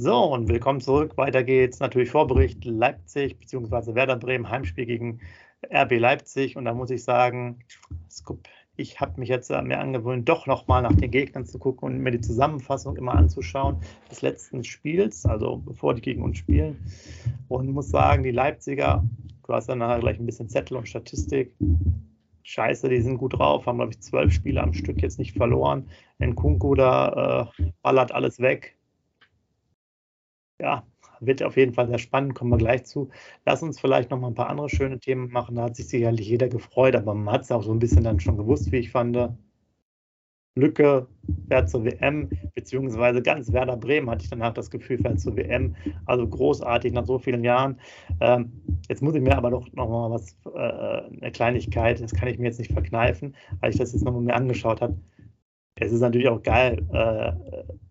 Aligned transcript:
So, 0.00 0.32
und 0.32 0.48
willkommen 0.48 0.80
zurück. 0.80 1.16
Weiter 1.16 1.42
geht's. 1.42 1.80
Natürlich 1.80 2.10
Vorbericht 2.10 2.64
Leipzig 2.64 3.36
bzw. 3.40 3.96
Werder 3.96 4.14
Bremen, 4.14 4.48
Heimspiel 4.48 4.86
gegen 4.86 5.18
RB 5.74 5.98
Leipzig. 5.98 6.56
Und 6.56 6.66
da 6.66 6.72
muss 6.72 6.90
ich 6.90 7.02
sagen, 7.02 7.64
ich 8.76 9.00
habe 9.00 9.18
mich 9.18 9.28
jetzt 9.28 9.50
mir 9.50 9.80
angewöhnt, 9.80 10.28
doch 10.28 10.46
nochmal 10.46 10.82
nach 10.82 10.94
den 10.94 11.10
Gegnern 11.10 11.46
zu 11.46 11.58
gucken 11.58 11.88
und 11.88 11.98
mir 11.98 12.12
die 12.12 12.20
Zusammenfassung 12.20 12.96
immer 12.96 13.14
anzuschauen 13.14 13.80
des 14.08 14.22
letzten 14.22 14.62
Spiels, 14.62 15.26
also 15.26 15.56
bevor 15.56 15.94
die 15.94 16.02
gegen 16.02 16.22
uns 16.22 16.38
spielen. 16.38 16.78
Und 17.48 17.68
muss 17.72 17.88
sagen, 17.88 18.22
die 18.22 18.30
Leipziger, 18.30 19.02
du 19.48 19.52
hast 19.52 19.68
dann 19.68 19.78
nachher 19.78 19.98
gleich 19.98 20.20
ein 20.20 20.26
bisschen 20.26 20.48
Zettel 20.48 20.76
und 20.76 20.88
Statistik. 20.88 21.56
Scheiße, 22.44 22.88
die 22.88 23.00
sind 23.00 23.18
gut 23.18 23.36
drauf, 23.36 23.66
haben, 23.66 23.78
glaube 23.78 23.90
ich, 23.90 24.00
zwölf 24.00 24.32
Spiele 24.32 24.62
am 24.62 24.74
Stück 24.74 25.02
jetzt 25.02 25.18
nicht 25.18 25.36
verloren. 25.36 25.88
Nkunku 26.20 26.76
da 26.76 27.50
äh, 27.58 27.62
ballert 27.82 28.12
alles 28.12 28.38
weg. 28.38 28.77
Ja, 30.60 30.84
wird 31.20 31.42
auf 31.42 31.56
jeden 31.56 31.74
Fall 31.74 31.88
sehr 31.88 31.98
spannend, 31.98 32.34
kommen 32.34 32.50
wir 32.50 32.58
gleich 32.58 32.84
zu. 32.84 33.10
Lass 33.44 33.62
uns 33.62 33.80
vielleicht 33.80 34.10
noch 34.10 34.18
mal 34.18 34.28
ein 34.28 34.34
paar 34.34 34.48
andere 34.50 34.68
schöne 34.68 34.98
Themen 34.98 35.30
machen. 35.30 35.56
Da 35.56 35.64
hat 35.64 35.76
sich 35.76 35.88
sicherlich 35.88 36.28
jeder 36.28 36.48
gefreut, 36.48 36.96
aber 36.96 37.14
man 37.14 37.32
hat 37.34 37.42
es 37.42 37.52
auch 37.52 37.62
so 37.62 37.72
ein 37.72 37.78
bisschen 37.78 38.04
dann 38.04 38.20
schon 38.20 38.36
gewusst, 38.36 38.70
wie 38.72 38.78
ich 38.78 38.90
fand. 38.90 39.16
Lücke 40.56 41.06
fährt 41.48 41.70
zur 41.70 41.84
WM, 41.84 42.28
beziehungsweise 42.54 43.22
ganz 43.22 43.52
Werder 43.52 43.76
Bremen 43.76 44.10
hatte 44.10 44.24
ich 44.24 44.30
danach 44.30 44.52
das 44.54 44.70
Gefühl, 44.70 44.98
fährt 44.98 45.20
zur 45.20 45.36
WM. 45.36 45.76
Also 46.06 46.26
großartig 46.26 46.92
nach 46.92 47.06
so 47.06 47.18
vielen 47.20 47.44
Jahren. 47.44 47.78
Ähm, 48.20 48.52
jetzt 48.88 49.00
muss 49.02 49.14
ich 49.14 49.22
mir 49.22 49.36
aber 49.36 49.50
doch 49.50 49.72
noch 49.72 49.88
mal 49.88 50.10
was, 50.10 50.36
äh, 50.54 50.58
eine 51.22 51.30
Kleinigkeit, 51.32 52.00
das 52.00 52.12
kann 52.12 52.28
ich 52.28 52.38
mir 52.38 52.46
jetzt 52.46 52.58
nicht 52.58 52.72
verkneifen, 52.72 53.36
weil 53.60 53.70
ich 53.70 53.78
das 53.78 53.92
jetzt 53.92 54.04
noch 54.04 54.12
mal 54.12 54.20
mir 54.20 54.34
angeschaut 54.34 54.80
habe. 54.80 54.96
Es 55.80 55.92
ist 55.92 56.00
natürlich 56.00 56.28
auch 56.28 56.42
geil, 56.42 56.84
äh, 56.92 57.32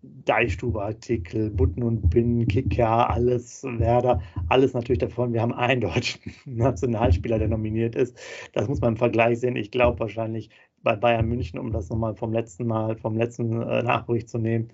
Deichstube-Artikel, 0.02 1.50
Butten 1.50 1.82
und 1.82 2.10
Binnen, 2.10 2.46
Kicker, 2.46 3.08
alles, 3.08 3.64
Werder, 3.64 4.20
alles 4.48 4.74
natürlich 4.74 4.98
davon. 4.98 5.32
Wir 5.32 5.40
haben 5.40 5.54
einen 5.54 5.80
deutschen 5.80 6.20
Nationalspieler, 6.44 7.38
der 7.38 7.48
nominiert 7.48 7.94
ist. 7.94 8.16
Das 8.52 8.68
muss 8.68 8.80
man 8.80 8.92
im 8.92 8.96
Vergleich 8.96 9.40
sehen. 9.40 9.56
Ich 9.56 9.70
glaube 9.70 10.00
wahrscheinlich 10.00 10.50
bei 10.82 10.96
Bayern 10.96 11.26
München, 11.26 11.58
um 11.58 11.72
das 11.72 11.88
nochmal 11.88 12.14
vom 12.14 12.32
letzten 12.32 12.66
Mal, 12.66 12.96
vom 12.96 13.16
letzten 13.16 13.62
äh, 13.62 13.82
Nachbericht 13.82 14.28
zu 14.28 14.38
nehmen, 14.38 14.68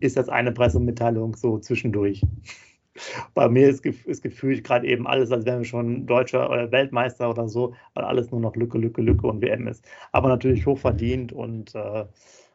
ist 0.00 0.16
das 0.16 0.28
eine 0.28 0.52
Pressemitteilung 0.52 1.36
so 1.36 1.58
zwischendurch. 1.58 2.22
Bei 3.34 3.48
mir 3.48 3.68
ist, 3.68 3.84
ist 3.84 4.22
gefühlt 4.22 4.62
gerade 4.62 4.86
eben 4.86 5.06
alles, 5.06 5.32
als 5.32 5.44
wären 5.44 5.58
wir 5.58 5.64
schon 5.66 6.06
Deutscher 6.06 6.48
oder 6.48 6.70
Weltmeister 6.70 7.28
oder 7.28 7.48
so, 7.48 7.74
weil 7.94 8.04
alles 8.04 8.30
nur 8.30 8.40
noch 8.40 8.54
Lücke, 8.54 8.78
Lücke, 8.78 9.02
Lücke 9.02 9.26
und 9.26 9.42
WM 9.42 9.66
ist. 9.66 9.84
Aber 10.12 10.28
natürlich 10.28 10.64
hochverdient 10.64 11.32
und 11.32 11.74
äh, 11.74 12.04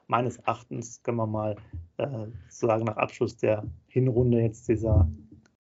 meines 0.10 0.38
Erachtens 0.38 1.02
können 1.04 1.18
wir 1.18 1.28
mal 1.28 1.56
äh, 1.98 2.08
sozusagen 2.50 2.86
nach 2.86 2.98
Abschluss 2.98 3.38
der 3.38 3.64
Hinrunde 3.88 4.42
jetzt 4.42 4.68
dieser 4.68 5.08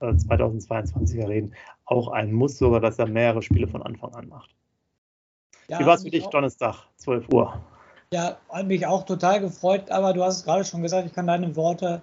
äh, 0.00 0.06
2022er 0.06 1.28
reden, 1.28 1.54
auch 1.84 2.08
ein 2.08 2.32
Muss 2.32 2.58
sogar, 2.58 2.80
dass 2.80 2.98
er 2.98 3.06
mehrere 3.06 3.42
Spiele 3.42 3.68
von 3.68 3.82
Anfang 3.82 4.12
an 4.14 4.28
macht. 4.28 4.54
Ja, 5.68 5.78
Wie 5.78 5.86
war 5.86 5.94
es 5.94 6.02
für 6.02 6.10
dich, 6.10 6.24
auch, 6.24 6.30
Donnerstag, 6.30 6.74
12 6.96 7.32
Uhr? 7.32 7.60
Ja, 8.12 8.36
hat 8.50 8.66
mich 8.66 8.84
auch 8.86 9.04
total 9.04 9.40
gefreut, 9.40 9.90
aber 9.90 10.12
du 10.12 10.22
hast 10.22 10.38
es 10.38 10.44
gerade 10.44 10.64
schon 10.64 10.82
gesagt, 10.82 11.06
ich 11.06 11.12
kann 11.14 11.28
deine 11.28 11.54
Worte 11.56 12.02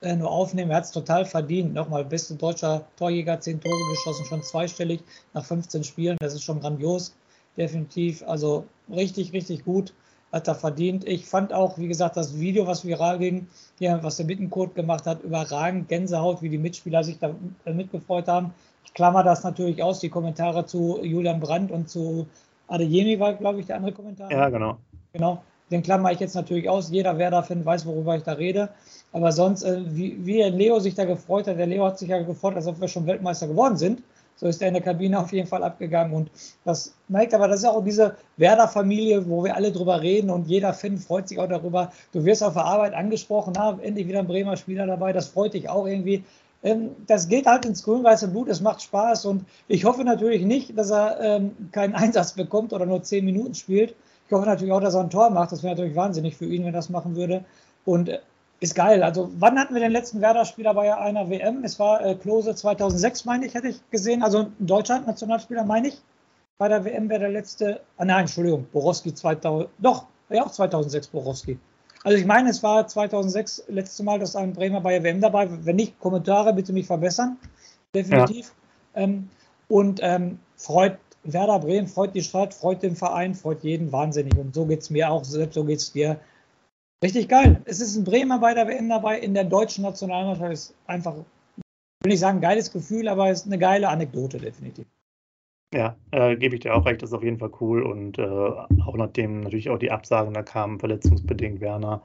äh, 0.00 0.16
nur 0.16 0.30
aufnehmen. 0.30 0.70
Er 0.70 0.78
hat 0.78 0.84
es 0.84 0.92
total 0.92 1.24
verdient. 1.26 1.74
Nochmal, 1.74 2.04
beste 2.04 2.34
deutscher 2.34 2.86
Torjäger, 2.96 3.38
10 3.38 3.60
Tore 3.60 3.90
geschossen, 3.90 4.24
schon 4.24 4.42
zweistellig 4.42 5.02
nach 5.34 5.44
15 5.44 5.84
Spielen. 5.84 6.16
Das 6.20 6.34
ist 6.34 6.42
schon 6.42 6.60
grandios, 6.60 7.14
definitiv. 7.56 8.22
Also 8.26 8.64
richtig, 8.88 9.32
richtig 9.32 9.64
gut 9.64 9.94
hat 10.32 10.48
er 10.48 10.54
verdient. 10.54 11.06
Ich 11.06 11.26
fand 11.26 11.52
auch, 11.52 11.78
wie 11.78 11.88
gesagt, 11.88 12.16
das 12.16 12.38
Video, 12.38 12.66
was 12.66 12.84
viral 12.84 13.18
ging, 13.18 13.48
hier, 13.78 13.98
was 14.02 14.16
der 14.16 14.24
Bittencode 14.24 14.74
gemacht 14.74 15.06
hat, 15.06 15.22
überragend. 15.22 15.88
Gänsehaut, 15.88 16.42
wie 16.42 16.48
die 16.48 16.58
Mitspieler 16.58 17.04
sich 17.04 17.18
da 17.18 17.30
mitgefreut 17.64 18.28
haben. 18.28 18.52
Ich 18.84 18.94
klammer 18.94 19.22
das 19.22 19.44
natürlich 19.44 19.82
aus, 19.82 20.00
die 20.00 20.08
Kommentare 20.08 20.66
zu 20.66 21.02
Julian 21.02 21.40
Brandt 21.40 21.70
und 21.70 21.88
zu 21.88 22.26
Adeyemi 22.68 23.18
war, 23.20 23.34
glaube 23.34 23.60
ich, 23.60 23.66
der 23.66 23.76
andere 23.76 23.92
Kommentar. 23.92 24.30
Ja, 24.30 24.48
genau. 24.48 24.78
Genau. 25.12 25.42
Den 25.70 25.82
klammer 25.82 26.12
ich 26.12 26.20
jetzt 26.20 26.34
natürlich 26.34 26.68
aus. 26.68 26.90
Jeder, 26.90 27.18
wer 27.18 27.30
da 27.30 27.42
findet, 27.42 27.66
weiß, 27.66 27.86
worüber 27.86 28.16
ich 28.16 28.22
da 28.22 28.32
rede. 28.32 28.68
Aber 29.12 29.32
sonst, 29.32 29.62
äh, 29.62 29.82
wie, 29.86 30.24
wie 30.24 30.42
Leo 30.42 30.78
sich 30.78 30.94
da 30.94 31.04
gefreut 31.04 31.48
hat, 31.48 31.58
der 31.58 31.66
Leo 31.66 31.84
hat 31.84 31.98
sich 31.98 32.08
ja 32.08 32.22
gefreut, 32.22 32.54
als 32.54 32.66
ob 32.66 32.80
wir 32.80 32.88
schon 32.88 33.06
Weltmeister 33.06 33.48
geworden 33.48 33.76
sind. 33.76 34.02
So 34.36 34.46
ist 34.46 34.60
er 34.60 34.68
in 34.68 34.74
der 34.74 34.82
Kabine 34.82 35.18
auf 35.18 35.32
jeden 35.32 35.48
Fall 35.48 35.62
abgegangen. 35.62 36.12
Und 36.12 36.30
das 36.64 36.94
merkt 37.08 37.34
aber, 37.34 37.48
das 37.48 37.60
ist 37.60 37.66
auch 37.66 37.82
diese 37.82 38.16
Werder-Familie, 38.36 39.28
wo 39.28 39.44
wir 39.44 39.56
alle 39.56 39.72
drüber 39.72 40.00
reden 40.00 40.30
und 40.30 40.46
jeder 40.46 40.74
Fan 40.74 40.98
freut 40.98 41.28
sich 41.28 41.38
auch 41.38 41.48
darüber. 41.48 41.90
Du 42.12 42.24
wirst 42.24 42.44
auf 42.44 42.54
der 42.54 42.64
Arbeit 42.64 42.94
angesprochen, 42.94 43.54
na, 43.56 43.78
endlich 43.82 44.06
wieder 44.06 44.20
ein 44.20 44.26
Bremer 44.26 44.56
Spieler 44.56 44.86
dabei, 44.86 45.12
das 45.12 45.28
freut 45.28 45.54
dich 45.54 45.68
auch 45.68 45.86
irgendwie. 45.86 46.22
Ähm, 46.62 46.90
das 47.06 47.28
geht 47.28 47.46
halt 47.46 47.64
ins 47.64 47.82
grün-weiße 47.82 48.28
Blut, 48.28 48.48
es 48.48 48.60
macht 48.60 48.82
Spaß 48.82 49.24
und 49.26 49.44
ich 49.68 49.84
hoffe 49.84 50.04
natürlich 50.04 50.42
nicht, 50.42 50.76
dass 50.76 50.90
er 50.90 51.20
ähm, 51.20 51.70
keinen 51.72 51.94
Einsatz 51.96 52.32
bekommt 52.32 52.72
oder 52.72 52.86
nur 52.86 53.02
zehn 53.02 53.24
Minuten 53.24 53.54
spielt. 53.54 53.94
Ich 54.26 54.32
hoffe 54.32 54.46
natürlich 54.46 54.72
auch, 54.72 54.80
dass 54.80 54.94
er 54.94 55.02
ein 55.02 55.10
Tor 55.10 55.30
macht. 55.30 55.52
Das 55.52 55.62
wäre 55.62 55.74
natürlich 55.74 55.96
wahnsinnig 55.96 56.36
für 56.36 56.46
ihn, 56.46 56.62
wenn 56.62 56.68
er 56.68 56.72
das 56.72 56.90
machen 56.90 57.14
würde. 57.14 57.44
Und 57.84 58.08
äh, 58.08 58.18
ist 58.60 58.74
geil. 58.74 59.02
Also, 59.02 59.30
wann 59.38 59.58
hatten 59.58 59.74
wir 59.74 59.80
den 59.80 59.92
letzten 59.92 60.20
Werder-Spieler 60.20 60.74
bei 60.74 60.96
einer 60.96 61.28
WM? 61.28 61.62
Es 61.64 61.78
war 61.78 62.04
äh, 62.04 62.14
Klose 62.14 62.54
2006, 62.54 63.24
meine 63.24 63.46
ich, 63.46 63.54
hätte 63.54 63.68
ich 63.68 63.80
gesehen. 63.90 64.22
Also, 64.22 64.48
Deutschland, 64.58 65.06
Nationalspieler, 65.06 65.64
meine 65.64 65.88
ich. 65.88 66.00
Bei 66.58 66.68
der 66.68 66.84
WM 66.84 67.08
wäre 67.10 67.20
der 67.20 67.30
letzte. 67.30 67.80
Ah, 67.98 68.04
nein, 68.04 68.20
Entschuldigung, 68.20 68.66
Borowski 68.72 69.12
2000. 69.12 69.68
Doch, 69.78 70.06
ja, 70.30 70.44
auch 70.44 70.50
2006 70.50 71.08
Borowski. 71.08 71.58
Also, 72.02 72.16
ich 72.18 72.24
meine, 72.24 72.48
es 72.48 72.62
war 72.62 72.86
2006 72.86 73.64
letzte 73.68 74.02
Mal, 74.02 74.18
dass 74.18 74.36
ein 74.36 74.54
Bremer 74.54 74.80
bei 74.80 74.92
der 74.92 75.02
WM 75.02 75.20
dabei 75.20 75.50
war. 75.50 75.64
Wenn 75.66 75.76
nicht, 75.76 75.98
Kommentare 76.00 76.54
bitte 76.54 76.72
mich 76.72 76.86
verbessern. 76.86 77.36
Definitiv. 77.94 78.54
Ja. 78.94 79.02
Ähm, 79.02 79.28
und 79.68 80.00
ähm, 80.02 80.38
freut 80.56 80.98
Werder 81.24 81.58
Bremen, 81.58 81.88
freut 81.88 82.14
die 82.14 82.22
Stadt, 82.22 82.54
freut 82.54 82.82
den 82.82 82.96
Verein, 82.96 83.34
freut 83.34 83.64
jeden 83.64 83.90
wahnsinnig. 83.92 84.36
Und 84.38 84.54
so 84.54 84.64
geht 84.64 84.80
es 84.80 84.90
mir 84.90 85.10
auch, 85.10 85.24
selbst 85.24 85.54
so 85.54 85.64
geht 85.64 85.80
es 85.80 85.92
dir 85.92 86.18
Richtig 87.02 87.28
geil. 87.28 87.60
Es 87.66 87.80
ist 87.80 87.96
ein 87.96 88.04
Bremer 88.04 88.38
bei 88.38 88.54
der 88.54 88.66
WM 88.68 88.88
dabei. 88.88 89.18
In 89.18 89.34
der 89.34 89.44
deutschen 89.44 89.82
Nationalmannschaft 89.82 90.52
ist 90.52 90.74
einfach, 90.86 91.14
will 92.02 92.12
ich 92.12 92.20
sagen, 92.20 92.40
geiles 92.40 92.72
Gefühl, 92.72 93.08
aber 93.08 93.28
es 93.28 93.40
ist 93.40 93.46
eine 93.46 93.58
geile 93.58 93.88
Anekdote, 93.88 94.38
definitiv. 94.38 94.86
Ja, 95.74 95.96
äh, 96.12 96.36
gebe 96.36 96.54
ich 96.54 96.62
dir 96.62 96.74
auch 96.74 96.86
recht, 96.86 97.02
das 97.02 97.10
ist 97.10 97.14
auf 97.14 97.22
jeden 97.22 97.38
Fall 97.38 97.50
cool. 97.60 97.82
Und 97.82 98.18
äh, 98.18 98.22
auch 98.22 98.96
nachdem 98.96 99.40
natürlich 99.40 99.68
auch 99.68 99.78
die 99.78 99.90
Absagen 99.90 100.32
da 100.32 100.42
kamen, 100.42 100.78
verletzungsbedingt 100.78 101.60
Werner, 101.60 102.02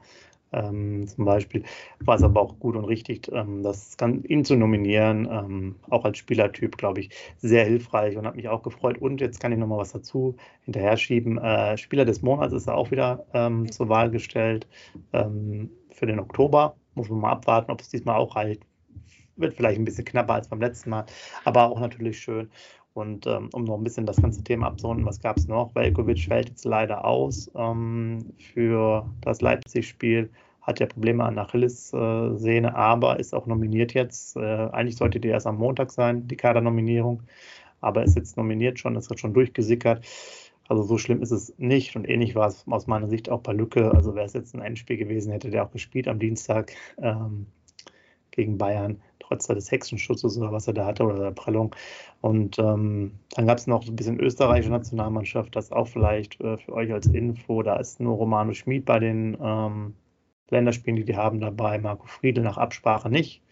ähm, 0.52 1.06
zum 1.06 1.24
Beispiel, 1.24 1.64
war 2.00 2.16
es 2.16 2.22
aber 2.22 2.40
auch 2.40 2.58
gut 2.58 2.76
und 2.76 2.84
richtig, 2.84 3.30
ähm, 3.32 3.62
das 3.62 3.96
kann, 3.96 4.24
ihn 4.24 4.44
zu 4.44 4.56
nominieren, 4.56 5.28
ähm, 5.30 5.76
auch 5.90 6.04
als 6.04 6.18
Spielertyp, 6.18 6.76
glaube 6.76 7.00
ich, 7.00 7.10
sehr 7.38 7.64
hilfreich 7.64 8.16
und 8.16 8.26
hat 8.26 8.36
mich 8.36 8.48
auch 8.48 8.62
gefreut. 8.62 8.98
Und 8.98 9.20
jetzt 9.20 9.40
kann 9.40 9.52
ich 9.52 9.58
nochmal 9.58 9.78
was 9.78 9.92
dazu 9.92 10.36
hinterher 10.64 10.96
schieben. 10.96 11.38
Äh, 11.38 11.76
Spieler 11.76 12.04
des 12.04 12.22
Monats 12.22 12.52
ist 12.54 12.66
er 12.66 12.76
auch 12.76 12.90
wieder 12.90 13.26
ähm, 13.34 13.70
zur 13.70 13.88
Wahl 13.88 14.10
gestellt 14.10 14.66
ähm, 15.12 15.70
für 15.90 16.06
den 16.06 16.20
Oktober. 16.20 16.76
Muss 16.94 17.08
man 17.08 17.20
mal 17.20 17.32
abwarten, 17.32 17.70
ob 17.70 17.80
es 17.80 17.88
diesmal 17.88 18.16
auch 18.16 18.36
reicht. 18.36 18.62
Wird 19.36 19.54
vielleicht 19.54 19.78
ein 19.78 19.84
bisschen 19.84 20.04
knapper 20.04 20.34
als 20.34 20.48
beim 20.48 20.60
letzten 20.60 20.90
Mal, 20.90 21.06
aber 21.44 21.70
auch 21.70 21.80
natürlich 21.80 22.18
schön. 22.18 22.50
Und 22.94 23.26
ähm, 23.26 23.48
um 23.52 23.64
noch 23.64 23.76
ein 23.76 23.84
bisschen 23.84 24.06
das 24.06 24.20
ganze 24.20 24.44
Thema 24.44 24.66
abzurunden, 24.66 25.06
was 25.06 25.20
gab 25.20 25.38
es 25.38 25.48
noch? 25.48 25.74
Velkovic 25.74 26.26
fällt 26.26 26.50
jetzt 26.50 26.64
leider 26.64 27.04
aus 27.04 27.50
ähm, 27.54 28.32
für 28.38 29.08
das 29.22 29.40
Leipzig-Spiel, 29.40 30.30
hat 30.60 30.78
ja 30.78 30.86
Probleme 30.86 31.24
an 31.24 31.38
Achillessehne, 31.38 32.74
aber 32.74 33.18
ist 33.18 33.34
auch 33.34 33.46
nominiert 33.46 33.94
jetzt. 33.94 34.36
Äh, 34.36 34.40
eigentlich 34.40 34.96
sollte 34.96 35.20
die 35.20 35.28
erst 35.28 35.46
am 35.46 35.56
Montag 35.56 35.90
sein, 35.90 36.28
die 36.28 36.36
Kadernominierung, 36.36 37.22
aber 37.80 38.04
ist 38.04 38.16
jetzt 38.16 38.36
nominiert 38.36 38.78
schon, 38.78 38.94
ist 38.94 39.18
schon 39.18 39.34
durchgesickert. 39.34 40.04
Also 40.68 40.84
so 40.84 40.98
schlimm 40.98 41.22
ist 41.22 41.32
es 41.32 41.52
nicht 41.58 41.96
und 41.96 42.08
ähnlich 42.08 42.34
war 42.34 42.46
es 42.46 42.64
aus 42.68 42.86
meiner 42.86 43.08
Sicht 43.08 43.28
auch 43.30 43.40
bei 43.40 43.52
Lücke. 43.52 43.90
Also 43.92 44.14
wäre 44.14 44.26
es 44.26 44.32
jetzt 44.34 44.54
ein 44.54 44.62
Endspiel 44.62 44.96
gewesen, 44.96 45.32
hätte 45.32 45.50
der 45.50 45.64
auch 45.64 45.70
gespielt 45.70 46.08
am 46.08 46.18
Dienstag 46.18 46.72
ähm, 46.98 47.46
gegen 48.30 48.58
Bayern 48.58 49.00
trotz 49.32 49.46
des 49.46 49.70
Hexenschutzes 49.70 50.38
oder 50.38 50.52
was 50.52 50.66
er 50.66 50.74
da 50.74 50.86
hatte 50.86 51.04
oder 51.04 51.18
der 51.18 51.30
Prellung. 51.30 51.74
Und 52.20 52.58
ähm, 52.58 53.12
dann 53.34 53.46
gab 53.46 53.58
es 53.58 53.66
noch 53.66 53.82
so 53.82 53.92
ein 53.92 53.96
bisschen 53.96 54.20
österreichische 54.20 54.70
Nationalmannschaft, 54.70 55.54
das 55.56 55.72
auch 55.72 55.88
vielleicht 55.88 56.40
äh, 56.40 56.58
für 56.58 56.72
euch 56.72 56.92
als 56.92 57.06
Info. 57.06 57.62
Da 57.62 57.76
ist 57.76 58.00
nur 58.00 58.16
Romano 58.16 58.52
Schmid 58.52 58.84
bei 58.84 58.98
den 58.98 59.36
ähm, 59.40 59.94
Länderspielen, 60.50 60.96
die 60.96 61.04
die 61.04 61.16
haben 61.16 61.40
dabei, 61.40 61.78
Marco 61.78 62.06
Friedel 62.06 62.44
nach 62.44 62.58
Absprache 62.58 63.08
nicht. 63.08 63.42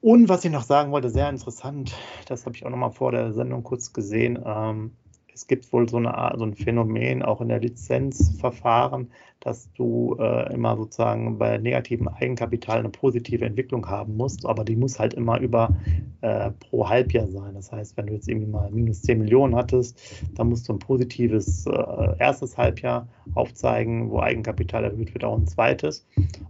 Und 0.00 0.30
was 0.30 0.44
ich 0.44 0.50
noch 0.50 0.62
sagen 0.62 0.92
wollte, 0.92 1.10
sehr 1.10 1.28
interessant, 1.28 1.94
das 2.26 2.46
habe 2.46 2.56
ich 2.56 2.64
auch 2.64 2.70
noch 2.70 2.78
mal 2.78 2.90
vor 2.90 3.12
der 3.12 3.32
Sendung 3.34 3.62
kurz 3.62 3.92
gesehen. 3.92 4.38
Ähm, 4.44 4.92
es 5.32 5.46
gibt 5.46 5.72
wohl 5.72 5.88
so, 5.88 5.98
eine, 5.98 6.32
so 6.36 6.44
ein 6.44 6.54
Phänomen 6.54 7.22
auch 7.22 7.40
in 7.40 7.48
der 7.48 7.60
Lizenzverfahren, 7.60 9.10
dass 9.40 9.72
du 9.72 10.16
äh, 10.20 10.52
immer 10.52 10.76
sozusagen 10.76 11.38
bei 11.38 11.56
negativen 11.56 12.08
Eigenkapital 12.08 12.78
eine 12.78 12.90
positive 12.90 13.44
Entwicklung 13.44 13.88
haben 13.88 14.16
musst, 14.16 14.44
aber 14.44 14.64
die 14.64 14.76
muss 14.76 14.98
halt 14.98 15.14
immer 15.14 15.40
über 15.40 15.74
äh, 16.20 16.50
pro 16.50 16.88
Halbjahr 16.88 17.26
sein. 17.26 17.54
Das 17.54 17.72
heißt, 17.72 17.96
wenn 17.96 18.06
du 18.06 18.12
jetzt 18.12 18.28
irgendwie 18.28 18.50
mal 18.50 18.70
minus 18.70 19.02
10 19.02 19.18
Millionen 19.18 19.56
hattest, 19.56 19.98
dann 20.34 20.50
musst 20.50 20.68
du 20.68 20.74
ein 20.74 20.78
positives 20.78 21.66
äh, 21.66 22.18
erstes 22.18 22.58
Halbjahr 22.58 23.08
aufzeigen, 23.34 24.10
wo 24.10 24.20
Eigenkapital 24.20 24.84
erhöht 24.84 25.14
wird, 25.14 25.24
auch 25.24 25.38
ein 25.38 25.46
zweites 25.46 26.06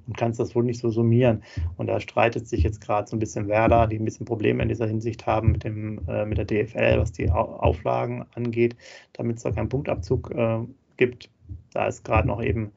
und 0.07 0.17
kannst 0.17 0.41
das 0.41 0.55
wohl 0.57 0.65
nicht 0.65 0.81
so 0.81 0.91
summieren. 0.91 1.43
Und 1.77 1.87
da 1.87 2.01
streitet 2.01 2.49
sich 2.49 2.65
jetzt 2.65 2.81
gerade 2.81 3.09
so 3.09 3.17
ein 3.17 3.21
bisschen 3.21 3.47
Werder, 3.47 3.87
die 3.87 3.99
ein 3.99 4.05
bisschen 4.05 4.27
Probleme 4.27 4.63
in 4.63 4.69
dieser 4.69 4.87
Hinsicht 4.89 5.27
haben 5.27 5.53
mit, 5.53 5.63
dem, 5.63 6.01
äh, 6.09 6.27
mit 6.27 6.39
der 6.39 6.45
DFL, 6.45 6.99
was 6.99 7.13
die 7.13 7.31
Auflagen 7.31 8.27
angeht, 8.35 8.75
damit 9.13 9.37
es 9.37 9.45
da 9.45 9.53
keinen 9.53 9.69
Punktabzug 9.69 10.33
äh, 10.33 10.59
gibt. 10.97 11.31
Da 11.73 11.87
ist 11.87 12.05
gerade 12.05 12.29
noch 12.29 12.43
eben 12.43 12.73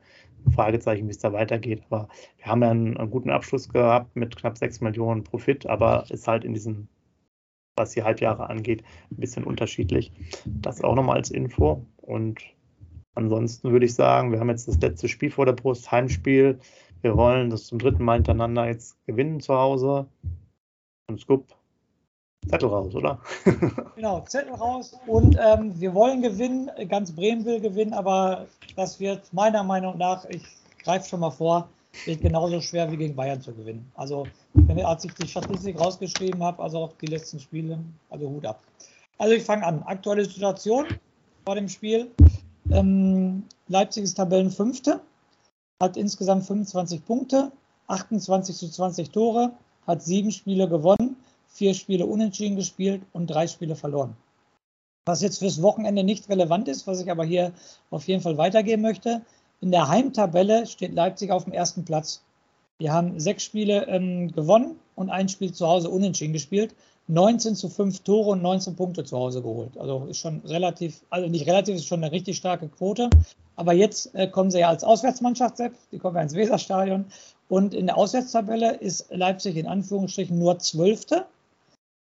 ein 0.45 0.51
Fragezeichen, 0.51 1.07
wie 1.07 1.11
es 1.11 1.19
da 1.19 1.33
weitergeht. 1.33 1.83
Aber 1.89 2.07
wir 2.37 2.45
haben 2.45 2.61
ja 2.61 2.71
einen, 2.71 2.97
einen, 2.97 3.11
guten 3.11 3.29
Abschluss 3.29 3.69
gehabt 3.69 4.15
mit 4.15 4.35
knapp 4.35 4.57
6 4.57 4.81
Millionen 4.81 5.23
Profit, 5.23 5.65
aber 5.65 6.05
ist 6.09 6.27
halt 6.27 6.43
in 6.43 6.53
diesen, 6.53 6.89
was 7.75 7.91
die 7.91 8.03
Halbjahre 8.03 8.49
angeht, 8.49 8.83
ein 9.11 9.17
bisschen 9.17 9.43
unterschiedlich. 9.43 10.11
Das 10.45 10.83
auch 10.83 10.95
nochmal 10.95 11.17
als 11.17 11.31
Info. 11.31 11.85
Und 11.97 12.41
ansonsten 13.15 13.71
würde 13.71 13.85
ich 13.85 13.95
sagen, 13.95 14.31
wir 14.31 14.39
haben 14.39 14.49
jetzt 14.49 14.67
das 14.67 14.79
letzte 14.79 15.07
Spiel 15.07 15.31
vor 15.31 15.45
der 15.45 15.53
Brust, 15.53 15.91
Heimspiel. 15.91 16.59
Wir 17.01 17.17
wollen 17.17 17.49
das 17.49 17.65
zum 17.65 17.79
dritten 17.79 18.03
Mal 18.03 18.15
hintereinander 18.15 18.67
jetzt 18.67 19.03
gewinnen 19.05 19.39
zu 19.39 19.53
Hause. 19.55 20.07
Und 21.07 21.19
Scoop, 21.19 21.55
Zettel 22.49 22.69
raus, 22.69 22.93
oder? 22.95 23.19
genau, 23.95 24.21
Zettel 24.21 24.53
raus. 24.53 24.95
Und 25.07 25.37
ähm, 25.39 25.79
wir 25.79 25.93
wollen 25.93 26.21
gewinnen. 26.21 26.69
Ganz 26.89 27.11
Bremen 27.11 27.45
will 27.45 27.59
gewinnen, 27.59 27.93
aber 27.93 28.45
das 28.75 28.99
wird 28.99 29.21
meiner 29.33 29.63
Meinung 29.63 29.97
nach, 29.97 30.25
ich 30.25 30.43
greife 30.83 31.07
schon 31.07 31.21
mal 31.21 31.31
vor, 31.31 31.67
wird 32.05 32.21
genauso 32.21 32.59
schwer 32.61 32.91
wie 32.91 32.97
gegen 32.97 33.15
Bayern 33.15 33.41
zu 33.41 33.53
gewinnen. 33.53 33.89
Also, 33.95 34.27
wenn, 34.53 34.79
als 34.83 35.05
ich 35.05 35.13
die 35.13 35.27
Statistik 35.27 35.79
rausgeschrieben 35.79 36.43
habe, 36.43 36.61
also 36.61 36.79
auch 36.79 36.93
die 37.01 37.07
letzten 37.07 37.39
Spiele, 37.39 37.79
also 38.09 38.29
Hut 38.29 38.45
ab. 38.45 38.61
Also, 39.17 39.33
ich 39.35 39.43
fange 39.43 39.65
an. 39.65 39.83
Aktuelle 39.83 40.25
Situation 40.25 40.85
vor 41.45 41.55
dem 41.55 41.69
Spiel. 41.69 42.11
Ähm, 42.71 43.43
Leipzig 43.67 44.03
ist 44.03 44.15
Tabellenfünfte, 44.15 44.99
hat 45.81 45.97
insgesamt 45.97 46.45
25 46.45 47.05
Punkte, 47.05 47.51
28 47.87 48.55
zu 48.55 48.69
20 48.69 49.09
Tore, 49.11 49.51
hat 49.85 50.01
sieben 50.01 50.31
Spiele 50.31 50.67
gewonnen 50.67 51.12
vier 51.53 51.73
Spiele 51.73 52.05
unentschieden 52.05 52.57
gespielt 52.57 53.03
und 53.13 53.27
drei 53.27 53.47
Spiele 53.47 53.75
verloren. 53.75 54.17
Was 55.05 55.21
jetzt 55.21 55.39
fürs 55.39 55.61
Wochenende 55.61 56.03
nicht 56.03 56.29
relevant 56.29 56.67
ist, 56.67 56.87
was 56.87 57.01
ich 57.01 57.11
aber 57.11 57.23
hier 57.23 57.53
auf 57.91 58.07
jeden 58.07 58.21
Fall 58.21 58.37
weitergeben 58.37 58.81
möchte. 58.81 59.21
In 59.61 59.71
der 59.71 59.87
Heimtabelle 59.87 60.65
steht 60.65 60.93
Leipzig 60.93 61.31
auf 61.31 61.43
dem 61.43 61.53
ersten 61.53 61.85
Platz. 61.85 62.23
Wir 62.79 62.91
haben 62.91 63.19
sechs 63.19 63.43
Spiele 63.43 63.87
ähm, 63.87 64.31
gewonnen 64.31 64.79
und 64.95 65.09
ein 65.09 65.29
Spiel 65.29 65.53
zu 65.53 65.67
Hause 65.67 65.89
unentschieden 65.89 66.33
gespielt. 66.33 66.73
19 67.07 67.55
zu 67.55 67.69
5 67.69 67.99
Tore 67.99 68.31
und 68.31 68.41
19 68.41 68.75
Punkte 68.75 69.03
zu 69.03 69.17
Hause 69.17 69.41
geholt. 69.41 69.77
Also 69.77 70.05
ist 70.05 70.19
schon 70.19 70.41
relativ, 70.45 71.01
also 71.09 71.27
nicht 71.27 71.45
relativ, 71.47 71.75
ist 71.75 71.85
schon 71.85 72.03
eine 72.03 72.13
richtig 72.13 72.37
starke 72.37 72.69
Quote. 72.69 73.09
Aber 73.57 73.73
jetzt 73.73 74.15
äh, 74.15 74.27
kommen 74.27 74.51
sie 74.51 74.59
ja 74.59 74.69
als 74.69 74.83
Auswärtsmannschaft, 74.83 75.57
Sepp, 75.57 75.73
die 75.91 75.99
kommen 75.99 76.15
ja 76.15 76.23
ins 76.23 76.33
Weserstadion. 76.33 77.05
Und 77.49 77.73
in 77.73 77.85
der 77.85 77.97
Auswärtstabelle 77.97 78.75
ist 78.77 79.07
Leipzig 79.11 79.57
in 79.57 79.67
Anführungsstrichen 79.67 80.39
nur 80.39 80.57
Zwölfte 80.59 81.25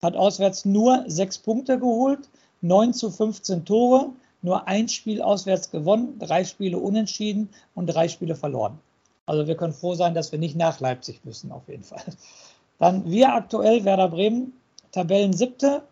hat 0.02 0.16
auswärts 0.16 0.66
nur 0.66 1.04
sechs 1.08 1.38
Punkte 1.38 1.80
geholt, 1.80 2.30
9 2.62 2.94
zu 2.94 3.12
15 3.12 3.66
Tore, 3.66 4.10
nur 4.42 4.68
ein 4.68 4.88
Spiel 4.88 5.22
auswärts 5.22 5.72
gewonnen, 5.72 6.18
drei 6.20 6.46
Spiele 6.46 6.78
unentschieden 6.78 7.50
und 7.76 7.88
drei 7.88 8.08
Spiele 8.08 8.36
verloren. 8.36 8.80
Also 9.26 9.48
wir 9.48 9.56
können 9.56 9.74
froh 9.74 9.96
sein, 9.96 10.14
dass 10.14 10.32
wir 10.32 10.40
nicht 10.40 10.56
nach 10.56 10.80
Leipzig 10.80 11.24
müssen, 11.24 11.52
auf 11.52 11.68
jeden 11.68 11.84
Fall. 11.84 12.02
Dann 12.80 13.10
wir 13.10 13.34
aktuell, 13.34 13.84
Werder 13.84 14.08
Bremen, 14.08 14.54
Tabellen 14.92 15.34
siebte, 15.34 15.84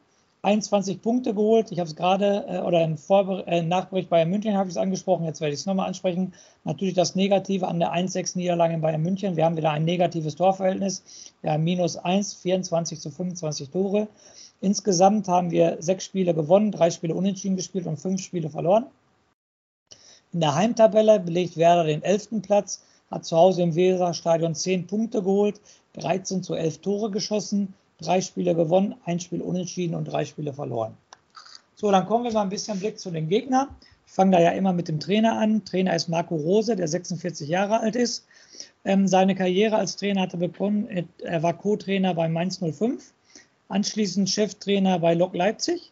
21 0.44 1.02
Punkte 1.02 1.34
geholt. 1.34 1.72
Ich 1.72 1.80
habe 1.80 1.90
es 1.90 1.96
gerade, 1.96 2.46
äh, 2.48 2.60
oder 2.60 2.84
im 2.84 2.98
Vorbe 2.98 3.46
äh, 3.48 3.62
Nachbericht 3.62 4.10
Bayern 4.10 4.30
München 4.30 4.56
habe 4.56 4.70
ich 4.70 4.76
es 4.76 4.78
angesprochen, 4.78 5.26
jetzt 5.26 5.42
werde 5.42 5.54
ich 5.54 5.60
es 5.60 5.66
nochmal 5.66 5.88
ansprechen. 5.88 6.34
Natürlich 6.64 6.94
das 6.94 7.16
Negative 7.16 7.68
an 7.68 7.80
der 7.80 7.94
1-6-Niederlage 7.94 8.76
in 8.76 8.82
Bayern 8.82 9.02
München. 9.02 9.36
Wir 9.36 9.46
haben 9.46 9.58
wieder 9.58 9.72
ein 9.72 9.86
negatives 9.86 10.36
Torverhältnis. 10.36 11.04
Wir 11.42 11.54
haben 11.54 11.64
minus 11.64 11.98
1, 11.98 12.36
24 12.36 13.00
zu 13.00 13.10
25 13.10 13.70
Tore. 13.70 14.08
Insgesamt 14.62 15.28
haben 15.28 15.52
wir 15.52 15.78
sechs 15.80 16.06
Spiele 16.06 16.34
gewonnen, 16.34 16.72
drei 16.72 16.90
Spiele 16.90 17.14
unentschieden 17.14 17.58
gespielt 17.58 17.86
und 17.86 17.98
fünf 17.98 18.22
Spiele 18.22 18.50
verloren. 18.50 18.86
In 20.34 20.40
der 20.42 20.56
Heimtabelle 20.56 21.20
belegt 21.20 21.58
Werder 21.58 21.84
den 21.86 22.04
11. 22.04 22.42
Platz, 22.42 22.84
hat 23.10 23.26
zu 23.26 23.38
Hause 23.38 23.62
im 23.62 23.76
Weserstadion 23.76 24.56
10 24.56 24.88
Punkte 24.88 25.22
geholt, 25.22 25.62
13 25.94 26.44
zu 26.44 26.54
11 26.54 26.80
Tore 26.80 27.12
geschossen, 27.12 27.74
drei 28.00 28.22
Spiele 28.22 28.56
gewonnen, 28.56 28.96
ein 29.06 29.20
Spiel 29.20 29.42
unentschieden 29.42 29.96
und 29.96 30.06
drei 30.06 30.26
Spiele 30.26 30.54
verloren. 30.54 30.98
So, 31.76 31.92
dann 31.92 32.06
kommen 32.06 32.24
wir 32.24 32.34
mal 32.34 32.42
ein 32.42 32.50
bisschen 32.50 32.80
Blick 32.80 33.00
zu 33.00 33.12
den 33.12 33.28
Gegnern. 33.28 33.68
Ich 34.06 34.14
fange 34.14 34.32
da 34.32 34.42
ja 34.42 34.52
immer 34.52 34.74
mit 34.74 34.88
dem 34.88 35.00
Trainer 35.00 35.38
an. 35.38 35.64
Trainer 35.66 35.96
ist 35.96 36.08
Marco 36.08 36.36
Rose, 36.36 36.76
der 36.76 36.88
46 36.88 37.48
Jahre 37.48 37.80
alt 37.82 37.96
ist. 37.96 38.26
Ähm, 38.86 39.08
seine 39.08 39.36
Karriere 39.36 39.76
als 39.76 39.96
Trainer 39.98 40.22
hatte 40.22 40.38
begonnen, 40.38 41.08
er 41.20 41.44
war 41.44 41.54
Co-Trainer 41.54 42.14
bei 42.14 42.30
Mainz 42.30 42.60
05, 42.60 43.14
anschließend 43.68 44.30
Cheftrainer 44.30 45.00
bei 45.00 45.14
Lok 45.14 45.36
Leipzig. 45.36 45.92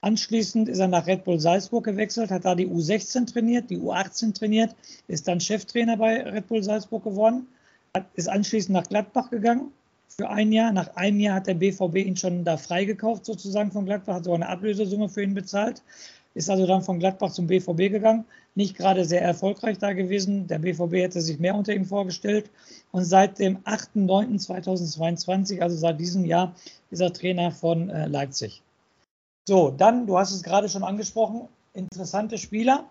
Anschließend 0.00 0.68
ist 0.68 0.78
er 0.78 0.88
nach 0.88 1.06
Red 1.06 1.24
Bull 1.24 1.40
Salzburg 1.40 1.84
gewechselt, 1.84 2.30
hat 2.30 2.44
da 2.44 2.54
die 2.54 2.66
U16 2.66 3.32
trainiert, 3.32 3.70
die 3.70 3.78
U18 3.78 4.34
trainiert, 4.34 4.74
ist 5.08 5.26
dann 5.26 5.40
Cheftrainer 5.40 5.96
bei 5.96 6.22
Red 6.22 6.48
Bull 6.48 6.62
Salzburg 6.62 7.04
geworden, 7.04 7.46
ist 8.14 8.28
anschließend 8.28 8.74
nach 8.74 8.86
Gladbach 8.86 9.30
gegangen, 9.30 9.72
für 10.08 10.28
ein 10.28 10.52
Jahr. 10.52 10.72
Nach 10.72 10.96
einem 10.96 11.20
Jahr 11.20 11.36
hat 11.36 11.46
der 11.46 11.54
BVB 11.54 11.96
ihn 11.96 12.16
schon 12.16 12.44
da 12.44 12.56
freigekauft, 12.56 13.24
sozusagen 13.24 13.70
von 13.70 13.84
Gladbach, 13.84 14.14
hat 14.14 14.24
sogar 14.24 14.36
eine 14.36 14.48
Ablösesumme 14.48 15.08
für 15.08 15.22
ihn 15.22 15.34
bezahlt. 15.34 15.82
Ist 16.34 16.50
also 16.50 16.66
dann 16.66 16.82
von 16.82 16.98
Gladbach 16.98 17.32
zum 17.32 17.46
BVB 17.46 17.90
gegangen. 17.90 18.26
Nicht 18.54 18.76
gerade 18.76 19.04
sehr 19.04 19.22
erfolgreich 19.22 19.78
da 19.78 19.92
gewesen. 19.92 20.46
Der 20.46 20.58
BVB 20.58 20.92
hätte 20.94 21.20
sich 21.22 21.38
mehr 21.38 21.54
unter 21.54 21.74
ihm 21.74 21.86
vorgestellt. 21.86 22.50
Und 22.92 23.04
seit 23.04 23.38
dem 23.38 23.58
8.9.2022, 23.64 25.60
also 25.60 25.76
seit 25.76 25.98
diesem 25.98 26.24
Jahr, 26.24 26.54
ist 26.90 27.00
er 27.00 27.12
Trainer 27.12 27.50
von 27.52 27.88
äh, 27.88 28.06
Leipzig. 28.06 28.62
So, 29.48 29.70
dann, 29.70 30.06
du 30.06 30.18
hast 30.18 30.32
es 30.32 30.42
gerade 30.42 30.68
schon 30.68 30.82
angesprochen, 30.82 31.48
interessante 31.72 32.36
Spieler. 32.36 32.84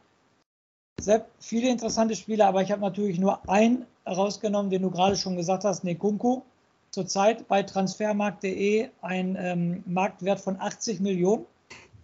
Sehr 0.99 1.25
viele 1.39 1.69
interessante 1.69 2.15
Spieler, 2.15 2.47
aber 2.47 2.61
ich 2.61 2.71
habe 2.71 2.81
natürlich 2.81 3.19
nur 3.19 3.47
einen 3.49 3.85
rausgenommen, 4.07 4.71
den 4.71 4.81
du 4.81 4.89
gerade 4.89 5.17
schon 5.17 5.35
gesagt 5.35 5.65
hast, 5.65 5.83
Nekunku 5.83 6.41
zurzeit 6.95 7.47
bei 7.49 7.61
transfermarkt.de 7.61 8.87
ein 9.01 9.37
ähm, 9.37 9.83
Marktwert 9.85 10.39
von 10.39 10.59
80 10.59 11.01
Millionen. 11.01 11.45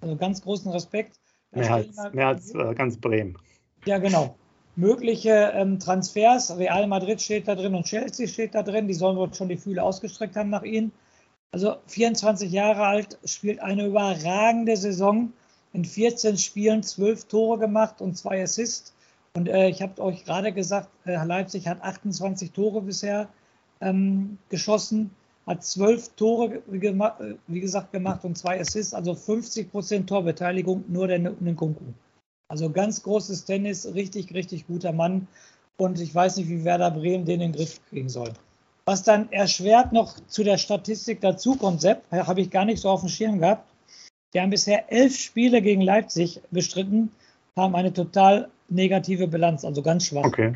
Also 0.02 0.18
ganz 0.18 0.42
großen 0.42 0.70
Respekt. 0.72 1.18
mehr 1.52 1.74
als, 1.74 1.96
mehr 2.12 2.28
als 2.28 2.54
äh, 2.54 2.74
ganz 2.76 2.98
Bremen. 2.98 3.38
Ja, 3.86 4.00
genau. 4.00 4.36
Mögliche 4.76 5.52
ähm, 5.56 5.80
Transfers, 5.80 6.58
Real 6.58 6.88
Madrid 6.88 7.22
steht 7.22 7.48
da 7.48 7.56
drin 7.56 7.74
und 7.74 7.86
Chelsea 7.86 8.28
steht 8.28 8.54
da 8.54 8.64
drin, 8.64 8.88
die 8.88 8.94
sollen 8.94 9.18
wohl 9.18 9.34
schon 9.34 9.50
die 9.50 9.58
Fühle 9.58 9.82
ausgestreckt 9.82 10.36
haben 10.36 10.50
nach 10.50 10.64
ihnen. 10.64 10.92
Also 11.52 11.78
24 11.88 12.52
Jahre 12.52 12.86
alt, 12.86 13.18
spielt 13.26 13.60
eine 13.62 13.86
überragende 13.86 14.76
Saison. 14.76 15.32
In 15.74 15.86
14 15.86 16.38
Spielen 16.38 16.84
12 16.84 17.26
Tore 17.26 17.60
gemacht 17.60 18.02
und 18.02 18.18
zwei 18.18 18.44
Assists. 18.44 18.94
Und 19.34 19.48
äh, 19.48 19.70
ich 19.70 19.82
habe 19.82 20.02
euch 20.02 20.26
gerade 20.26 20.52
gesagt, 20.52 20.90
äh, 21.06 21.24
Leipzig 21.24 21.68
hat 21.68 21.82
28 21.82 22.52
Tore 22.52 22.82
bisher 22.82 23.30
ähm, 23.82 24.38
geschossen, 24.50 25.12
hat 25.48 25.64
zwölf 25.64 26.10
Tore, 26.16 26.62
wie 26.68 27.60
gesagt, 27.60 27.92
gemacht 27.92 28.24
und 28.24 28.38
zwei 28.38 28.60
Assists, 28.60 28.94
also 28.94 29.16
50 29.16 29.72
Prozent 29.72 30.08
Torbeteiligung, 30.08 30.84
nur 30.88 31.08
der 31.08 31.20
Nkunku. 31.20 31.84
Also 32.48 32.70
ganz 32.70 33.02
großes 33.02 33.46
Tennis, 33.46 33.92
richtig, 33.94 34.34
richtig 34.34 34.68
guter 34.68 34.92
Mann. 34.92 35.28
Und 35.78 36.00
ich 36.00 36.14
weiß 36.14 36.38
nicht, 36.38 36.50
wie 36.50 36.64
Werder 36.64 36.92
Bremen 36.92 37.26
den 37.26 37.42
in 37.42 37.52
den 37.52 37.54
Griff 37.54 37.80
kriegen 37.90 38.10
soll. 38.10 38.32
Was 38.86 39.04
dann 39.04 39.32
erschwert 39.32 39.94
noch 39.94 40.20
zu 40.28 40.44
der 40.44 40.58
Statistik 40.58 41.22
dazukommt, 41.22 41.82
Sepp, 41.82 42.04
habe 42.12 42.42
ich 42.42 42.50
gar 42.50 42.66
nicht 42.66 42.82
so 42.82 42.90
auf 42.90 43.00
dem 43.00 43.10
Schirm 43.10 43.40
gehabt. 43.40 43.68
Wir 44.32 44.42
haben 44.42 44.50
bisher 44.50 44.92
elf 44.92 45.18
Spiele 45.18 45.62
gegen 45.62 45.82
Leipzig 45.82 46.42
bestritten, 46.52 47.12
haben 47.56 47.76
eine 47.76 47.94
total 47.94 48.50
negative 48.70 49.28
Bilanz, 49.28 49.66
also 49.66 49.82
ganz 49.82 50.06
schwach. 50.06 50.26
Okay. 50.26 50.56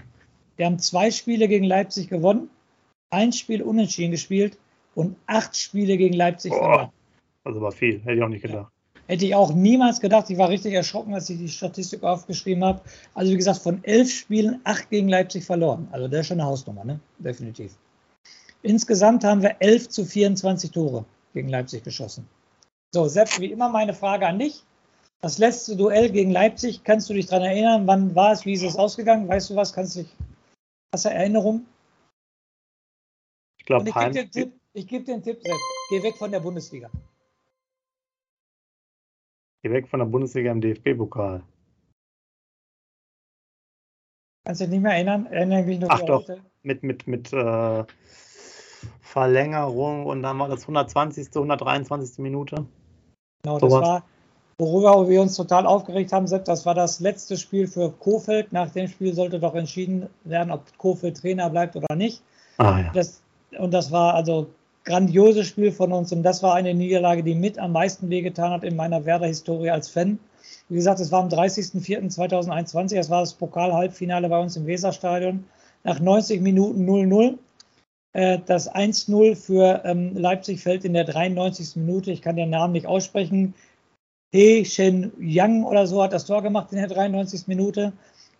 Wir 0.58 0.66
haben 0.66 0.80
zwei 0.80 1.12
Spiele 1.12 1.48
gegen 1.48 1.66
Leipzig 1.66 2.08
gewonnen 2.08 2.50
ein 3.10 3.32
Spiel 3.32 3.62
unentschieden 3.62 4.12
gespielt 4.12 4.58
und 4.96 5.16
acht 5.28 5.56
Spiele 5.56 5.98
gegen 5.98 6.16
Leipzig 6.16 6.52
Boah, 6.52 6.60
verloren. 6.60 6.90
Also 7.44 7.62
war 7.62 7.72
viel, 7.72 8.00
hätte 8.02 8.14
ich 8.14 8.24
auch 8.24 8.30
nicht 8.30 8.42
gedacht. 8.42 8.72
Ja. 8.72 8.72
Hätte 9.08 9.26
ich 9.26 9.36
auch 9.36 9.54
niemals 9.54 10.00
gedacht. 10.00 10.30
Ich 10.30 10.38
war 10.38 10.50
richtig 10.50 10.74
erschrocken, 10.74 11.14
als 11.14 11.30
ich 11.30 11.38
die 11.38 11.50
Statistik 11.50 12.04
aufgeschrieben 12.04 12.64
habe. 12.64 12.82
Also 13.14 13.32
wie 13.32 13.38
gesagt, 13.38 13.60
von 13.60 13.84
elf 13.84 14.12
Spielen 14.12 14.60
acht 14.64 14.90
gegen 14.90 15.10
Leipzig 15.10 15.46
verloren. 15.46 15.88
Also 15.92 16.08
das 16.08 16.22
ist 16.22 16.28
schon 16.28 16.40
eine 16.40 16.50
Hausnummer, 16.50 16.84
ne? 16.84 17.00
Definitiv. 17.20 17.76
Insgesamt 18.64 19.24
haben 19.24 19.44
wir 19.44 19.56
11 19.60 19.90
zu 19.90 20.06
24 20.06 20.72
Tore 20.72 21.06
gegen 21.36 21.50
Leipzig 21.50 21.84
geschossen. 21.84 22.28
So, 22.92 23.08
Sepp, 23.08 23.40
wie 23.40 23.52
immer 23.52 23.70
meine 23.70 23.94
Frage 23.94 24.26
an 24.26 24.40
dich. 24.40 24.64
Das 25.22 25.38
letzte 25.38 25.76
Duell 25.76 26.10
gegen 26.10 26.32
Leipzig, 26.32 26.84
kannst 26.84 27.10
du 27.10 27.14
dich 27.14 27.28
daran 27.28 27.46
erinnern? 27.46 27.86
Wann 27.86 28.16
war 28.16 28.32
es? 28.32 28.46
Wie 28.46 28.54
ist 28.54 28.64
es 28.64 28.76
ausgegangen? 28.76 29.28
Weißt 29.28 29.50
du 29.50 29.56
was? 29.56 29.74
Kannst 29.74 29.96
du 29.96 30.04
dich, 30.04 30.16
hast 30.94 31.06
du 31.06 31.10
Erinnerung? 31.10 31.66
Ich 33.66 33.68
glaube, 33.68 33.90
ich 33.90 33.96
gebe 33.96 34.12
dir, 34.12 34.30
Tipp, 34.30 34.54
ich 34.74 34.88
geb 34.88 35.06
dir 35.06 35.16
einen 35.16 35.24
Tipp, 35.24 35.42
Sepp. 35.42 35.58
Geh 35.90 36.04
weg 36.04 36.16
von 36.18 36.30
der 36.30 36.40
Bundesliga. 36.40 36.88
Geh 39.64 39.72
weg 39.72 39.88
von 39.88 39.98
der 39.98 40.06
Bundesliga 40.06 40.52
im 40.52 40.62
DFB-Pokal. 40.62 41.42
Kannst 44.46 44.62
du 44.62 44.66
dich 44.66 44.72
nicht 44.74 44.84
mehr 44.84 44.94
erinnern? 44.94 45.26
Erinnere 45.26 45.64
mich 45.64 45.80
noch 45.80 45.90
Ach 45.90 46.02
doch, 46.02 46.28
heute. 46.28 46.42
mit, 46.62 46.84
mit, 46.84 47.08
mit 47.08 47.34
äh, 47.34 47.84
Verlängerung 49.02 50.06
und 50.06 50.22
dann 50.22 50.38
war 50.38 50.48
das 50.48 50.62
120., 50.62 51.30
123. 51.30 52.20
Minute. 52.20 52.68
Genau, 53.42 53.58
so 53.58 53.66
das 53.66 53.74
was. 53.74 53.82
war, 53.82 54.04
worüber 54.60 55.10
wir 55.10 55.24
uns 55.24 55.36
total 55.36 55.66
aufgeregt 55.66 56.14
haben, 56.14 56.28
Sepp, 56.28 56.46
das 56.46 56.68
war 56.68 56.76
das 56.76 57.00
letzte 57.00 57.36
Spiel 57.36 57.66
für 57.68 57.92
Kofeld. 57.94 58.54
Nach 58.54 58.70
dem 58.70 58.88
Spiel 58.88 59.16
sollte 59.16 59.40
doch 59.40 59.56
entschieden 59.56 60.08
werden, 60.24 60.52
ob 60.52 60.78
Kofeld 60.78 61.18
Trainer 61.18 61.50
bleibt 61.50 61.76
oder 61.76 61.96
nicht. 61.96 62.22
Ah, 62.58 62.82
ja. 62.82 62.92
das, 62.94 63.24
und 63.60 63.72
das 63.74 63.92
war 63.92 64.14
also 64.14 64.48
grandioses 64.86 65.48
Spiel 65.48 65.72
von 65.72 65.92
uns 65.92 66.12
und 66.12 66.24
das 66.24 66.44
war 66.44 66.54
eine 66.56 66.74
Niederlage, 66.74 67.24
die 67.24 67.36
mit 67.36 67.58
am 67.58 67.72
meisten 67.72 68.10
wehgetan 68.10 68.52
hat 68.52 68.64
in 68.64 68.76
meiner 68.76 69.06
Werder-Historie 69.06 69.72
als 69.72 69.90
Fan. 69.90 70.20
Wie 70.70 70.76
gesagt, 70.76 71.00
es 71.00 71.12
war 71.12 71.22
am 71.22 71.30
30.04.2021, 71.30 72.98
es 72.98 73.10
war 73.10 73.22
das 73.22 73.34
Pokal-Halbfinale 73.34 74.30
bei 74.30 74.40
uns 74.40 74.56
im 74.56 74.66
Weserstadion. 74.68 75.46
Nach 75.84 76.00
90 76.00 76.42
Minuten 76.42 76.88
0-0. 76.88 77.38
Äh, 78.14 78.40
das 78.46 78.74
1-0 78.74 79.36
für 79.36 79.82
ähm, 79.86 80.16
Leipzig 80.16 80.62
fällt 80.62 80.86
in 80.86 80.94
der 80.94 81.04
93. 81.04 81.76
Minute. 81.76 82.12
Ich 82.12 82.22
kann 82.22 82.36
den 82.36 82.50
Namen 82.50 82.74
nicht 82.74 82.88
aussprechen. 82.88 83.54
He 84.32 84.66
Shen 84.66 85.12
Yang 85.20 85.66
oder 85.66 85.86
so 85.86 86.02
hat 86.02 86.14
das 86.14 86.26
Tor 86.26 86.42
gemacht 86.42 86.72
in 86.72 86.78
der 86.78 86.88
93. 86.88 87.48
Minute. 87.48 87.94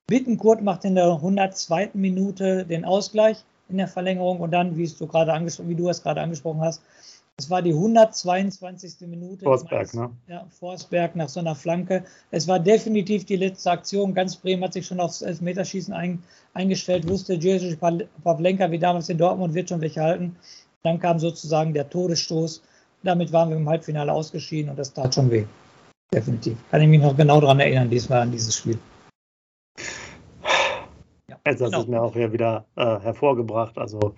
Bittenkurt 0.08 0.62
macht 0.62 0.86
in 0.86 0.96
der 0.96 1.12
102. 1.12 1.92
Minute 1.94 2.66
den 2.66 2.86
Ausgleich 2.86 3.44
in 3.70 3.78
der 3.78 3.88
Verlängerung 3.88 4.40
und 4.40 4.52
dann, 4.52 4.78
wie 4.78 4.88
du 4.88 5.08
gerade 5.08 5.34
angesprochen, 5.34 5.70
wie 5.70 5.76
du 5.76 5.90
es 5.90 6.02
gerade 6.02 6.22
angesprochen 6.22 6.62
hast, 6.62 6.82
es 7.38 7.50
war 7.50 7.62
die 7.62 7.74
122. 7.74 9.08
Minute. 9.08 9.44
Forsberg, 9.44 9.94
ne? 9.94 10.10
Ja, 10.28 10.46
Forsberg 10.58 11.18
nach 11.18 11.28
so 11.28 11.42
einer 11.42 11.54
Flanke. 11.56 12.06
Es 12.32 12.48
war 12.48 12.60
definitiv 12.60 13.26
die 13.26 13.36
letzte 13.36 13.72
Aktion. 13.72 14.14
Ganz 14.14 14.38
Bremen 14.38 14.64
hat 14.64 14.72
sich 14.72 14.86
schon 14.86 15.02
aufs 15.02 15.22
Elfmeterschießen 15.22 15.94
ein, 15.94 16.24
eingestellt, 16.54 17.10
wusste 17.10 17.34
Jerzy 17.34 17.76
Pavlenka 17.76 18.72
wie 18.72 18.80
damals 18.80 19.10
in 19.10 19.18
Dortmund 19.18 19.54
wird 19.54 19.68
schon 19.68 19.82
welche 19.82 20.02
halten. 20.02 20.38
Dann 20.84 21.00
kam 21.00 21.20
sozusagen 21.20 21.74
der 21.74 21.90
Todesstoß. 21.90 22.62
Damit 23.04 23.34
waren 23.34 23.50
wir 23.50 23.58
im 23.58 23.68
Halbfinale 23.68 24.14
ausgeschieden 24.14 24.70
und 24.70 24.80
das 24.80 24.94
tat 24.94 25.14
schon 25.14 25.30
weh. 25.30 25.46
Definitiv. 26.14 26.58
Kann 26.72 26.82
ich 26.82 26.88
mich 26.88 27.02
noch 27.02 27.18
genau 27.18 27.42
daran 27.42 27.60
erinnern, 27.60 27.90
diesmal 27.90 28.22
an 28.22 28.32
dieses 28.32 28.56
Spiel. 28.56 28.80
Jetzt 31.46 31.62
hast 31.62 31.72
genau. 31.72 31.82
es 31.82 31.88
mir 31.88 32.02
auch 32.02 32.14
hier 32.14 32.34
wieder 32.34 32.66
äh, 32.76 33.00
hervorgebracht. 33.00 33.78
Also 33.78 34.16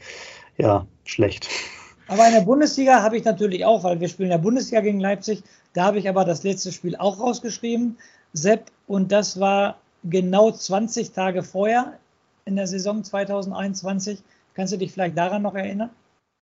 ja, 0.58 0.88
schlecht. 1.04 1.50
Aber 2.08 2.26
in 2.26 2.34
der 2.34 2.42
Bundesliga 2.42 3.04
habe 3.04 3.18
ich 3.18 3.26
natürlich 3.26 3.66
auch, 3.66 3.84
weil 3.84 4.00
wir 4.00 4.08
spielen 4.08 4.28
in 4.28 4.38
der 4.38 4.44
Bundesliga 4.44 4.82
gegen 4.82 5.00
Leipzig, 5.00 5.44
da 5.74 5.86
habe 5.86 6.00
ich 6.00 6.08
aber 6.08 6.24
das 6.24 6.44
letzte 6.44 6.72
Spiel 6.72 6.96
auch 6.96 7.20
rausgeschrieben, 7.20 7.98
Sepp, 8.34 8.72
und 8.88 9.12
das 9.12 9.40
war 9.40 9.78
genau 10.04 10.52
20 10.52 11.12
Tage 11.12 11.44
vorher 11.44 12.00
in 12.46 12.56
der 12.56 12.68
Saison 12.68 13.04
2021. 13.04 14.24
Kannst 14.54 14.74
du 14.74 14.78
dich 14.78 14.92
vielleicht 14.92 15.18
daran 15.18 15.42
noch 15.42 15.56
erinnern? 15.56 15.90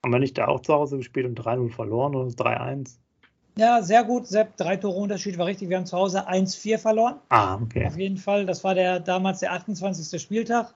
Haben 0.04 0.14
wir 0.14 0.20
nicht 0.20 0.38
da 0.38 0.48
auch 0.48 0.62
zu 0.62 0.74
Hause 0.74 0.98
gespielt 0.98 1.28
und 1.28 1.40
3-0 1.40 1.72
verloren 1.72 2.16
oder 2.16 2.30
3-1? 2.30 2.98
Ja, 3.58 3.82
sehr 3.82 4.04
gut, 4.04 4.28
Sepp. 4.28 4.56
Drei 4.58 4.78
Tore 4.78 4.98
Unterschied 4.98 5.38
war 5.38 5.46
richtig. 5.46 5.70
Wir 5.70 5.78
haben 5.78 5.86
zu 5.86 5.98
Hause 5.98 6.28
1-4 6.28 6.78
verloren. 6.78 7.16
Ah, 7.30 7.56
okay. 7.56 7.86
Auf 7.86 7.98
jeden 7.98 8.18
Fall. 8.18 8.46
Das 8.46 8.64
war 8.64 8.76
der 8.76 9.00
damals 9.00 9.40
der 9.40 9.52
28. 9.52 10.22
Spieltag. 10.22 10.74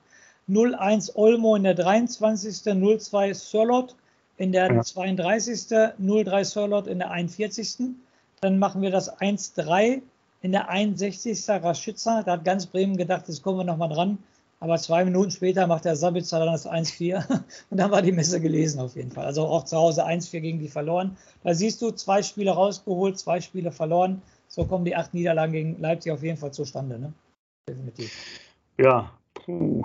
0-1 0.48 1.16
Olmo 1.16 1.56
in 1.56 1.64
der 1.64 1.74
23. 1.74 2.54
0-2 2.54 3.34
Sörlot 3.34 3.96
in 4.36 4.52
der 4.52 4.72
ja. 4.72 4.82
32. 4.82 5.58
0-3 6.00 6.44
Sörlot 6.44 6.86
in 6.86 6.98
der 6.98 7.10
41. 7.10 7.94
Dann 8.40 8.58
machen 8.58 8.82
wir 8.82 8.90
das 8.90 9.18
1-3 9.20 10.02
in 10.42 10.52
der 10.52 10.68
61. 10.68 11.48
Raschitzer. 11.48 12.22
Da 12.24 12.32
hat 12.32 12.44
ganz 12.44 12.66
Bremen 12.66 12.96
gedacht, 12.96 13.26
jetzt 13.28 13.42
kommen 13.42 13.58
wir 13.58 13.64
nochmal 13.64 13.88
dran. 13.88 14.18
Aber 14.58 14.78
zwei 14.78 15.04
Minuten 15.04 15.30
später 15.30 15.66
macht 15.66 15.84
der 15.84 15.96
Sabitzer 15.96 16.38
dann 16.38 16.52
das 16.52 16.66
1-4 16.66 17.24
und 17.70 17.76
dann 17.76 17.90
war 17.90 18.02
die 18.02 18.12
Messe 18.12 18.40
gelesen 18.40 18.80
auf 18.80 18.96
jeden 18.96 19.10
Fall. 19.10 19.26
Also 19.26 19.46
auch 19.46 19.64
zu 19.64 19.76
Hause 19.76 20.06
1-4 20.06 20.40
gegen 20.40 20.58
die 20.58 20.68
verloren. 20.68 21.16
Da 21.44 21.54
siehst 21.54 21.82
du, 21.82 21.90
zwei 21.90 22.22
Spiele 22.22 22.52
rausgeholt, 22.52 23.18
zwei 23.18 23.40
Spiele 23.40 23.70
verloren. 23.70 24.22
So 24.48 24.64
kommen 24.64 24.84
die 24.84 24.96
acht 24.96 25.12
Niederlagen 25.12 25.52
gegen 25.52 25.80
Leipzig 25.80 26.12
auf 26.12 26.22
jeden 26.22 26.38
Fall 26.38 26.52
zustande. 26.52 26.98
Ne? 26.98 27.12
Definitiv. 27.68 28.12
Ja, 28.78 29.10
puh. 29.34 29.82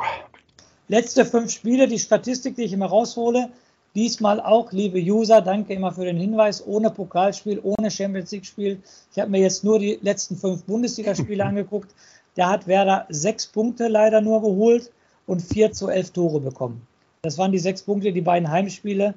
Letzte 0.87 1.25
fünf 1.25 1.51
Spiele, 1.51 1.87
die 1.87 1.99
Statistik, 1.99 2.55
die 2.55 2.63
ich 2.63 2.73
immer 2.73 2.87
raushole. 2.87 3.49
Diesmal 3.95 4.39
auch, 4.39 4.71
liebe 4.71 4.99
User, 4.99 5.41
danke 5.41 5.73
immer 5.73 5.91
für 5.91 6.05
den 6.05 6.17
Hinweis, 6.17 6.65
ohne 6.65 6.91
Pokalspiel, 6.91 7.59
ohne 7.61 7.91
Champions 7.91 8.31
League-Spiel. 8.31 8.81
Ich 9.11 9.19
habe 9.19 9.31
mir 9.31 9.41
jetzt 9.41 9.65
nur 9.65 9.79
die 9.79 9.99
letzten 10.01 10.37
fünf 10.37 10.63
Bundesligaspiele 10.63 11.43
angeguckt. 11.45 11.93
Da 12.35 12.49
hat 12.49 12.67
Werder 12.67 13.05
sechs 13.09 13.47
Punkte 13.47 13.87
leider 13.87 14.21
nur 14.21 14.41
geholt 14.41 14.91
und 15.27 15.41
vier 15.41 15.71
zu 15.71 15.89
elf 15.89 16.11
Tore 16.11 16.39
bekommen. 16.39 16.85
Das 17.23 17.37
waren 17.37 17.51
die 17.51 17.59
sechs 17.59 17.83
Punkte, 17.83 18.11
die 18.11 18.21
beiden 18.21 18.49
Heimspiele. 18.49 19.13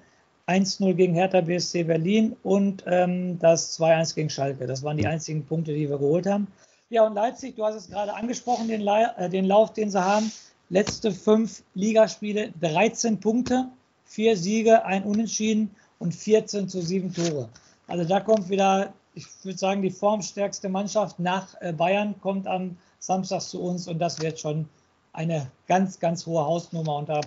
1-0 0.46 0.92
gegen 0.92 1.14
Hertha 1.14 1.40
BSC 1.40 1.84
Berlin 1.84 2.36
und 2.42 2.84
ähm, 2.86 3.38
das 3.38 3.80
2-1 3.80 4.14
gegen 4.14 4.30
Schalke. 4.30 4.66
Das 4.66 4.82
waren 4.82 4.98
die 4.98 5.06
einzigen 5.06 5.44
Punkte, 5.46 5.72
die 5.72 5.88
wir 5.88 5.96
geholt 5.96 6.26
haben. 6.26 6.48
Ja, 6.90 7.06
und 7.06 7.14
Leipzig, 7.14 7.56
du 7.56 7.64
hast 7.64 7.76
es 7.76 7.88
gerade 7.88 8.12
angesprochen, 8.12 8.68
den, 8.68 8.86
äh, 8.86 9.30
den 9.30 9.46
Lauf, 9.46 9.72
den 9.72 9.90
sie 9.90 10.02
haben. 10.02 10.30
Letzte 10.68 11.12
fünf 11.12 11.62
Ligaspiele, 11.74 12.52
13 12.60 13.20
Punkte, 13.20 13.68
vier 14.04 14.36
Siege, 14.36 14.84
ein 14.84 15.04
Unentschieden 15.04 15.70
und 15.98 16.14
14 16.14 16.68
zu 16.68 16.82
sieben 16.82 17.12
Tore. 17.12 17.48
Also 17.86 18.04
da 18.04 18.20
kommt 18.20 18.48
wieder, 18.50 18.92
ich 19.14 19.26
würde 19.44 19.58
sagen, 19.58 19.82
die 19.82 19.90
formstärkste 19.90 20.68
Mannschaft 20.68 21.18
nach 21.18 21.54
äh, 21.60 21.72
Bayern 21.72 22.14
kommt 22.20 22.46
am 22.46 22.76
samstags 22.98 23.50
zu 23.50 23.62
uns 23.62 23.86
und 23.88 23.98
das 23.98 24.20
wird 24.20 24.38
schon 24.38 24.68
eine 25.12 25.50
ganz, 25.66 26.00
ganz 26.00 26.26
hohe 26.26 26.44
Hausnummer. 26.44 26.96
Und 26.96 27.08
da 27.08 27.20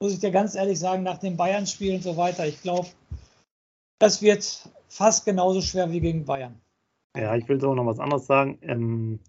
muss 0.00 0.12
ich 0.12 0.18
dir 0.18 0.30
ganz 0.30 0.54
ehrlich 0.54 0.78
sagen, 0.78 1.02
nach 1.02 1.18
dem 1.18 1.36
Bayern-Spiel 1.36 1.94
und 1.94 2.02
so 2.02 2.16
weiter, 2.16 2.46
ich 2.46 2.60
glaube, 2.62 2.88
das 3.98 4.20
wird 4.20 4.68
fast 4.88 5.24
genauso 5.24 5.60
schwer 5.60 5.90
wie 5.90 6.00
gegen 6.00 6.24
Bayern. 6.24 6.60
Ja, 7.16 7.34
ich 7.34 7.48
will 7.48 7.60
so 7.60 7.74
noch 7.74 7.86
was 7.86 8.00
anderes 8.00 8.26
sagen. 8.26 8.58
Ähm, 8.62 9.20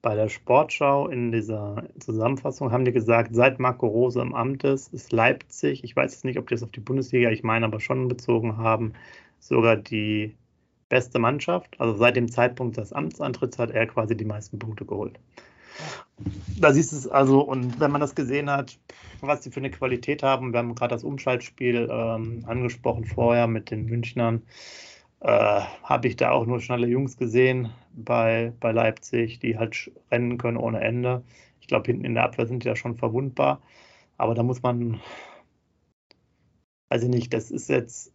bei 0.00 0.16
der 0.16 0.28
Sportschau 0.28 1.08
in 1.08 1.30
dieser 1.30 1.84
Zusammenfassung 2.00 2.72
haben 2.72 2.84
die 2.84 2.92
gesagt, 2.92 3.34
seit 3.34 3.60
Marco 3.60 3.86
Rose 3.86 4.20
im 4.20 4.34
Amt 4.34 4.64
ist, 4.64 4.92
ist 4.92 5.12
Leipzig, 5.12 5.84
ich 5.84 5.94
weiß 5.94 6.12
jetzt 6.12 6.24
nicht, 6.24 6.38
ob 6.38 6.48
die 6.48 6.54
das 6.54 6.64
auf 6.64 6.72
die 6.72 6.80
Bundesliga, 6.80 7.30
ich 7.30 7.44
meine 7.44 7.66
aber 7.66 7.78
schon 7.78 8.08
bezogen 8.08 8.56
haben, 8.56 8.94
sogar 9.38 9.76
die 9.76 10.34
beste 10.92 11.18
Mannschaft. 11.18 11.74
Also 11.80 11.96
seit 11.96 12.16
dem 12.16 12.30
Zeitpunkt 12.30 12.76
des 12.76 12.92
Amtsantritts 12.92 13.58
hat 13.58 13.70
er 13.70 13.86
quasi 13.86 14.14
die 14.14 14.26
meisten 14.26 14.58
Punkte 14.58 14.84
geholt. 14.84 15.18
Da 16.60 16.70
siehst 16.70 16.92
du 16.92 16.96
es 16.96 17.08
also, 17.08 17.40
und 17.40 17.80
wenn 17.80 17.90
man 17.90 18.02
das 18.02 18.14
gesehen 18.14 18.50
hat, 18.50 18.78
was 19.22 19.42
sie 19.42 19.50
für 19.50 19.60
eine 19.60 19.70
Qualität 19.70 20.22
haben, 20.22 20.52
wir 20.52 20.58
haben 20.58 20.74
gerade 20.74 20.94
das 20.94 21.02
Umschaltspiel 21.02 21.88
ähm, 21.90 22.44
angesprochen 22.46 23.06
vorher 23.06 23.46
mit 23.46 23.70
den 23.70 23.86
Münchnern, 23.86 24.42
äh, 25.20 25.62
habe 25.82 26.08
ich 26.08 26.16
da 26.16 26.30
auch 26.30 26.44
nur 26.44 26.60
schnelle 26.60 26.86
Jungs 26.88 27.16
gesehen 27.16 27.72
bei, 27.94 28.52
bei 28.60 28.70
Leipzig, 28.72 29.38
die 29.38 29.56
halt 29.56 29.90
rennen 30.10 30.36
können 30.36 30.58
ohne 30.58 30.82
Ende. 30.82 31.22
Ich 31.60 31.68
glaube, 31.68 31.86
hinten 31.86 32.04
in 32.04 32.14
der 32.14 32.24
Abwehr 32.24 32.46
sind 32.46 32.64
die 32.64 32.68
ja 32.68 32.76
schon 32.76 32.98
verwundbar. 32.98 33.62
Aber 34.18 34.34
da 34.34 34.42
muss 34.42 34.62
man, 34.62 35.00
ich 36.94 37.02
nicht, 37.04 37.32
das 37.32 37.50
ist 37.50 37.70
jetzt 37.70 38.12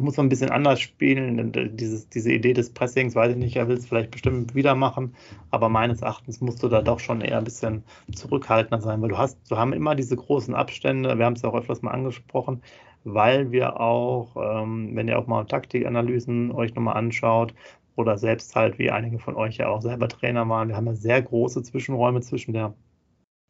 muss 0.00 0.16
man 0.16 0.26
ein 0.26 0.28
bisschen 0.28 0.50
anders 0.50 0.80
spielen. 0.80 1.52
Dieses, 1.76 2.08
diese 2.08 2.32
Idee 2.32 2.52
des 2.52 2.70
Pressings, 2.70 3.14
weiß 3.14 3.32
ich 3.32 3.36
nicht, 3.36 3.56
er 3.56 3.68
will 3.68 3.76
es 3.76 3.86
vielleicht 3.86 4.10
bestimmt 4.10 4.54
wieder 4.54 4.74
machen, 4.74 5.14
aber 5.50 5.68
meines 5.68 6.02
Erachtens 6.02 6.40
musst 6.40 6.62
du 6.62 6.68
da 6.68 6.82
doch 6.82 7.00
schon 7.00 7.20
eher 7.20 7.38
ein 7.38 7.44
bisschen 7.44 7.84
zurückhaltender 8.12 8.80
sein, 8.80 9.00
weil 9.02 9.10
du 9.10 9.18
hast, 9.18 9.38
du 9.50 9.56
haben 9.56 9.72
immer 9.72 9.94
diese 9.94 10.16
großen 10.16 10.54
Abstände, 10.54 11.18
wir 11.18 11.24
haben 11.24 11.34
es 11.34 11.42
ja 11.42 11.50
auch 11.50 11.54
öfters 11.54 11.82
mal 11.82 11.92
angesprochen, 11.92 12.62
weil 13.04 13.50
wir 13.50 13.80
auch, 13.80 14.36
ähm, 14.36 14.94
wenn 14.94 15.08
ihr 15.08 15.18
auch 15.18 15.26
mal 15.26 15.44
Taktikanalysen 15.44 16.52
euch 16.52 16.74
nochmal 16.74 16.96
anschaut, 16.96 17.54
oder 17.96 18.18
selbst 18.18 18.56
halt, 18.56 18.78
wie 18.78 18.90
einige 18.90 19.18
von 19.18 19.36
euch 19.36 19.58
ja 19.58 19.68
auch 19.68 19.82
selber 19.82 20.08
Trainer 20.08 20.48
waren, 20.48 20.68
wir 20.68 20.76
haben 20.76 20.86
ja 20.86 20.94
sehr 20.94 21.20
große 21.22 21.62
Zwischenräume 21.62 22.20
zwischen 22.20 22.52
der 22.52 22.74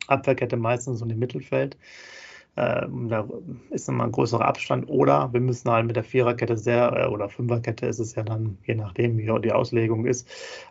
Abwehrkette 0.06 0.56
meistens 0.56 1.02
und 1.02 1.08
dem 1.08 1.18
Mittelfeld. 1.18 1.78
Äh, 2.60 2.86
da 3.08 3.26
ist 3.70 3.88
nochmal 3.88 4.08
ein 4.08 4.12
größerer 4.12 4.44
Abstand. 4.44 4.88
Oder 4.88 5.32
wir 5.32 5.40
müssen 5.40 5.70
halt 5.70 5.86
mit 5.86 5.96
der 5.96 6.04
Viererkette 6.04 6.58
sehr, 6.58 6.92
äh, 6.94 7.06
oder 7.06 7.30
Fünferkette 7.30 7.86
ist 7.86 8.00
es 8.00 8.14
ja 8.14 8.22
dann, 8.22 8.58
je 8.66 8.74
nachdem, 8.74 9.16
wie 9.16 9.30
die 9.40 9.52
Auslegung 9.52 10.04
ist, 10.04 10.28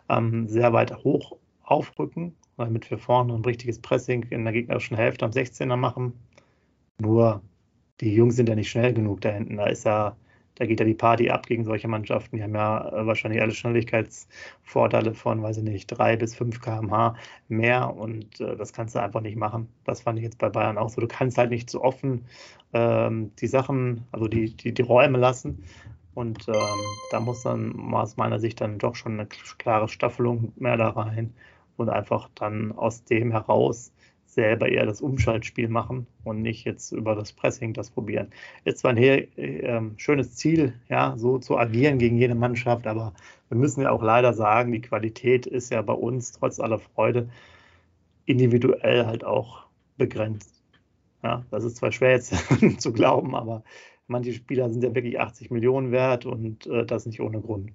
ähm, 0.08 0.46
sehr 0.46 0.72
weit 0.72 1.02
hoch 1.02 1.36
aufrücken, 1.64 2.36
damit 2.56 2.88
wir 2.90 2.98
vorne 2.98 3.34
ein 3.34 3.44
richtiges 3.44 3.80
Pressing 3.80 4.24
in 4.30 4.44
der 4.44 4.52
gegnerischen 4.52 4.96
Hälfte 4.96 5.24
am 5.24 5.32
16er 5.32 5.76
machen. 5.76 6.12
Nur 7.00 7.42
die 8.00 8.14
Jungs 8.14 8.36
sind 8.36 8.48
ja 8.48 8.54
nicht 8.54 8.70
schnell 8.70 8.94
genug 8.94 9.20
da 9.22 9.30
hinten. 9.30 9.56
Da 9.56 9.66
ist 9.66 9.84
ja 9.84 10.16
da 10.60 10.66
geht 10.66 10.78
ja 10.78 10.84
die 10.84 10.94
Party 10.94 11.30
ab 11.30 11.46
gegen 11.46 11.64
solche 11.64 11.88
Mannschaften. 11.88 12.36
Die 12.36 12.42
haben 12.42 12.54
ja 12.54 12.86
äh, 12.90 13.06
wahrscheinlich 13.06 13.40
alle 13.40 13.52
Schnelligkeitsvorteile 13.52 15.14
von, 15.14 15.42
weiß 15.42 15.56
ich 15.56 15.62
nicht, 15.62 15.86
3 15.86 16.16
bis 16.16 16.34
5 16.34 16.60
km/h 16.60 17.16
mehr 17.48 17.96
und 17.96 18.38
äh, 18.42 18.56
das 18.56 18.74
kannst 18.74 18.94
du 18.94 19.00
einfach 19.00 19.22
nicht 19.22 19.36
machen. 19.36 19.68
Das 19.86 20.02
fand 20.02 20.18
ich 20.18 20.24
jetzt 20.24 20.36
bei 20.36 20.50
Bayern 20.50 20.76
auch 20.76 20.90
so. 20.90 21.00
Du 21.00 21.08
kannst 21.08 21.38
halt 21.38 21.48
nicht 21.48 21.70
so 21.70 21.82
offen 21.82 22.26
ähm, 22.74 23.32
die 23.36 23.46
Sachen, 23.46 24.04
also 24.12 24.28
die, 24.28 24.54
die, 24.54 24.74
die 24.74 24.82
Räume 24.82 25.16
lassen. 25.16 25.64
Und 26.12 26.46
ähm, 26.48 26.54
da 27.10 27.20
muss 27.20 27.42
dann 27.42 27.94
aus 27.94 28.18
meiner 28.18 28.38
Sicht 28.38 28.60
dann 28.60 28.78
doch 28.78 28.96
schon 28.96 29.12
eine 29.12 29.26
klare 29.26 29.88
Staffelung 29.88 30.52
mehr 30.56 30.76
da 30.76 30.90
rein 30.90 31.32
und 31.78 31.88
einfach 31.88 32.28
dann 32.34 32.72
aus 32.72 33.04
dem 33.04 33.30
heraus 33.30 33.92
selber 34.34 34.68
eher 34.68 34.86
das 34.86 35.00
Umschaltspiel 35.00 35.68
machen 35.68 36.06
und 36.24 36.42
nicht 36.42 36.64
jetzt 36.64 36.92
über 36.92 37.14
das 37.14 37.32
Pressing 37.32 37.72
das 37.72 37.90
probieren. 37.90 38.28
Ist 38.64 38.78
zwar 38.78 38.92
ein 38.92 38.98
äh, 38.98 39.80
schönes 39.96 40.36
Ziel, 40.36 40.74
ja, 40.88 41.14
so 41.16 41.38
zu 41.38 41.58
agieren 41.58 41.98
gegen 41.98 42.16
jede 42.16 42.34
Mannschaft, 42.34 42.86
aber 42.86 43.12
wir 43.48 43.58
müssen 43.58 43.82
ja 43.82 43.90
auch 43.90 44.02
leider 44.02 44.32
sagen, 44.32 44.72
die 44.72 44.80
Qualität 44.80 45.46
ist 45.46 45.70
ja 45.70 45.82
bei 45.82 45.92
uns 45.92 46.32
trotz 46.32 46.60
aller 46.60 46.78
Freude 46.78 47.28
individuell 48.26 49.06
halt 49.06 49.24
auch 49.24 49.66
begrenzt. 49.96 50.62
Ja, 51.22 51.44
das 51.50 51.64
ist 51.64 51.76
zwar 51.76 51.92
schwer 51.92 52.12
jetzt 52.12 52.34
zu 52.80 52.92
glauben, 52.92 53.34
aber 53.34 53.62
manche 54.06 54.32
Spieler 54.32 54.70
sind 54.70 54.82
ja 54.82 54.94
wirklich 54.94 55.20
80 55.20 55.50
Millionen 55.50 55.92
wert 55.92 56.26
und 56.26 56.66
äh, 56.66 56.86
das 56.86 57.06
nicht 57.06 57.20
ohne 57.20 57.40
Grund. 57.40 57.70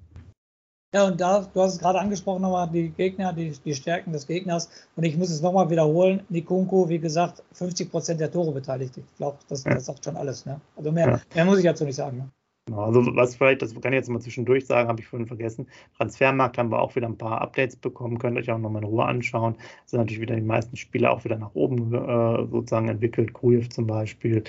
Ja, 0.96 1.08
und 1.08 1.20
da, 1.20 1.46
du 1.54 1.62
hast 1.62 1.74
es 1.74 1.80
gerade 1.80 2.00
angesprochen, 2.00 2.42
nochmal 2.42 2.70
die 2.70 2.88
Gegner, 2.88 3.34
die, 3.34 3.52
die 3.66 3.74
Stärken 3.74 4.14
des 4.14 4.26
Gegners. 4.26 4.70
Und 4.96 5.04
ich 5.04 5.18
muss 5.18 5.30
es 5.30 5.42
nochmal 5.42 5.70
wiederholen. 5.70 6.22
Nikunku, 6.30 6.88
wie 6.88 7.00
gesagt, 7.00 7.44
50 7.52 7.92
Prozent 7.92 8.22
der 8.22 8.32
Tore 8.32 8.54
beteiligt. 8.54 8.96
Ich 8.96 9.18
glaube, 9.18 9.38
das, 9.50 9.66
das 9.66 9.88
sagt 9.88 10.06
schon 10.06 10.16
alles. 10.16 10.46
Ne? 10.46 10.62
Also 10.78 10.94
mehr, 10.94 11.10
ja. 11.10 11.22
mehr 11.36 11.44
muss 11.44 11.58
ich 11.58 11.66
dazu 11.66 11.84
nicht 11.84 11.98
sagen. 11.98 12.20
Ne? 12.20 12.30
Genau, 12.68 12.84
also 12.86 13.14
was 13.14 13.36
vielleicht, 13.36 13.62
das 13.62 13.74
kann 13.74 13.92
ich 13.92 13.98
jetzt 13.98 14.10
mal 14.10 14.22
zwischendurch 14.22 14.66
sagen, 14.66 14.88
habe 14.88 15.02
ich 15.02 15.08
vorhin 15.08 15.28
vergessen. 15.28 15.68
Transfermarkt 15.98 16.58
haben 16.58 16.72
wir 16.72 16.80
auch 16.80 16.96
wieder 16.96 17.08
ein 17.08 17.18
paar 17.18 17.42
Updates 17.42 17.76
bekommen, 17.76 18.18
könnt 18.18 18.38
ihr 18.38 18.40
euch 18.40 18.52
auch 18.52 18.58
nochmal 18.58 18.82
in 18.82 18.88
Ruhe 18.88 19.04
anschauen. 19.04 19.58
Sind 19.86 20.00
natürlich 20.00 20.22
wieder 20.22 20.36
die 20.36 20.42
meisten 20.42 20.78
Spieler 20.78 21.12
auch 21.12 21.26
wieder 21.26 21.38
nach 21.38 21.54
oben 21.56 21.94
äh, 21.94 22.48
sozusagen 22.50 22.88
entwickelt. 22.88 23.34
Krujev 23.34 23.68
zum 23.68 23.86
Beispiel, 23.86 24.46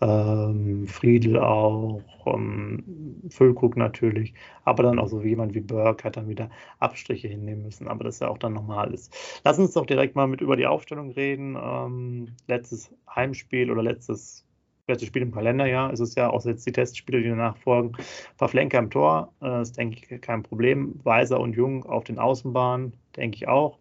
ähm, 0.00 0.86
Friedel 0.86 1.38
auch, 1.38 2.02
ähm, 2.26 3.22
Füllkrug 3.28 3.76
natürlich, 3.76 4.34
aber 4.64 4.82
dann 4.82 4.98
auch 4.98 5.08
so 5.08 5.22
jemand 5.22 5.54
wie 5.54 5.60
Burke 5.60 6.04
hat 6.04 6.16
dann 6.16 6.28
wieder 6.28 6.50
Abstriche 6.80 7.28
hinnehmen 7.28 7.62
müssen, 7.62 7.88
aber 7.88 8.04
das 8.04 8.16
ist 8.16 8.20
ja 8.20 8.28
auch 8.28 8.38
dann 8.38 8.52
normal 8.52 8.92
ist. 8.92 9.14
Lass 9.44 9.58
uns 9.58 9.72
doch 9.72 9.86
direkt 9.86 10.16
mal 10.16 10.26
mit 10.26 10.40
über 10.40 10.56
die 10.56 10.66
Aufstellung 10.66 11.10
reden. 11.12 11.56
Ähm, 11.60 12.28
letztes 12.46 12.90
Heimspiel 13.14 13.70
oder 13.70 13.82
letztes 13.82 14.46
letztes 14.88 15.08
Spiel 15.08 15.22
im 15.22 15.32
Kalenderjahr 15.32 15.92
ist 15.92 16.00
es 16.00 16.14
ja, 16.14 16.30
außer 16.30 16.50
jetzt 16.50 16.66
die 16.66 16.72
Testspiele, 16.72 17.22
die 17.22 17.28
danach 17.28 17.56
folgen. 17.56 17.92
Pavlenka 18.38 18.78
im 18.78 18.90
Tor, 18.90 19.32
äh, 19.42 19.62
ist 19.62 19.76
denke 19.76 19.96
ich 19.98 20.20
kein 20.20 20.42
Problem. 20.42 21.00
Weiser 21.04 21.40
und 21.40 21.54
Jung 21.54 21.84
auf 21.86 22.04
den 22.04 22.18
Außenbahnen, 22.18 22.92
denke 23.16 23.36
ich 23.36 23.48
auch. 23.48 23.78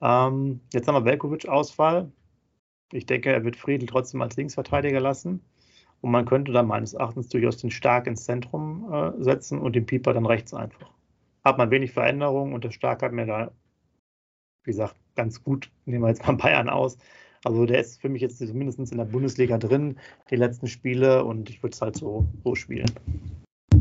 Ähm, 0.00 0.60
jetzt 0.72 0.88
haben 0.88 0.94
wir 0.94 1.04
Velkovic-Ausfall. 1.04 2.10
Ich 2.92 3.06
denke, 3.06 3.32
er 3.32 3.44
wird 3.44 3.56
Friedel 3.56 3.88
trotzdem 3.88 4.22
als 4.22 4.36
Linksverteidiger 4.36 5.00
lassen. 5.00 5.40
Und 6.00 6.10
man 6.10 6.24
könnte 6.24 6.52
dann 6.52 6.66
meines 6.66 6.94
Erachtens 6.94 7.28
durchaus 7.28 7.58
den 7.58 7.70
Stark 7.70 8.06
ins 8.06 8.24
Zentrum 8.24 8.90
äh, 8.92 9.22
setzen 9.22 9.58
und 9.58 9.76
den 9.76 9.86
Pieper 9.86 10.14
dann 10.14 10.26
rechts 10.26 10.54
einfach. 10.54 10.90
Hat 11.44 11.58
man 11.58 11.70
wenig 11.70 11.92
Veränderungen 11.92 12.54
und 12.54 12.64
der 12.64 12.70
Stark 12.70 13.02
hat 13.02 13.12
mir 13.12 13.26
da, 13.26 13.50
wie 14.64 14.70
gesagt, 14.70 14.96
ganz 15.14 15.42
gut, 15.42 15.70
nehmen 15.84 16.04
wir 16.04 16.08
jetzt 16.08 16.26
mal 16.26 16.32
Bayern 16.36 16.70
aus. 16.70 16.96
Also 17.44 17.64
der 17.64 17.80
ist 17.80 18.00
für 18.00 18.08
mich 18.08 18.22
jetzt 18.22 18.38
zumindest 18.38 18.78
in 18.92 18.98
der 18.98 19.04
Bundesliga 19.04 19.56
drin, 19.58 19.98
die 20.30 20.36
letzten 20.36 20.66
Spiele, 20.66 21.24
und 21.24 21.48
ich 21.48 21.62
würde 21.62 21.74
es 21.74 21.80
halt 21.80 21.96
so, 21.96 22.26
so 22.44 22.54
spielen. 22.54 22.90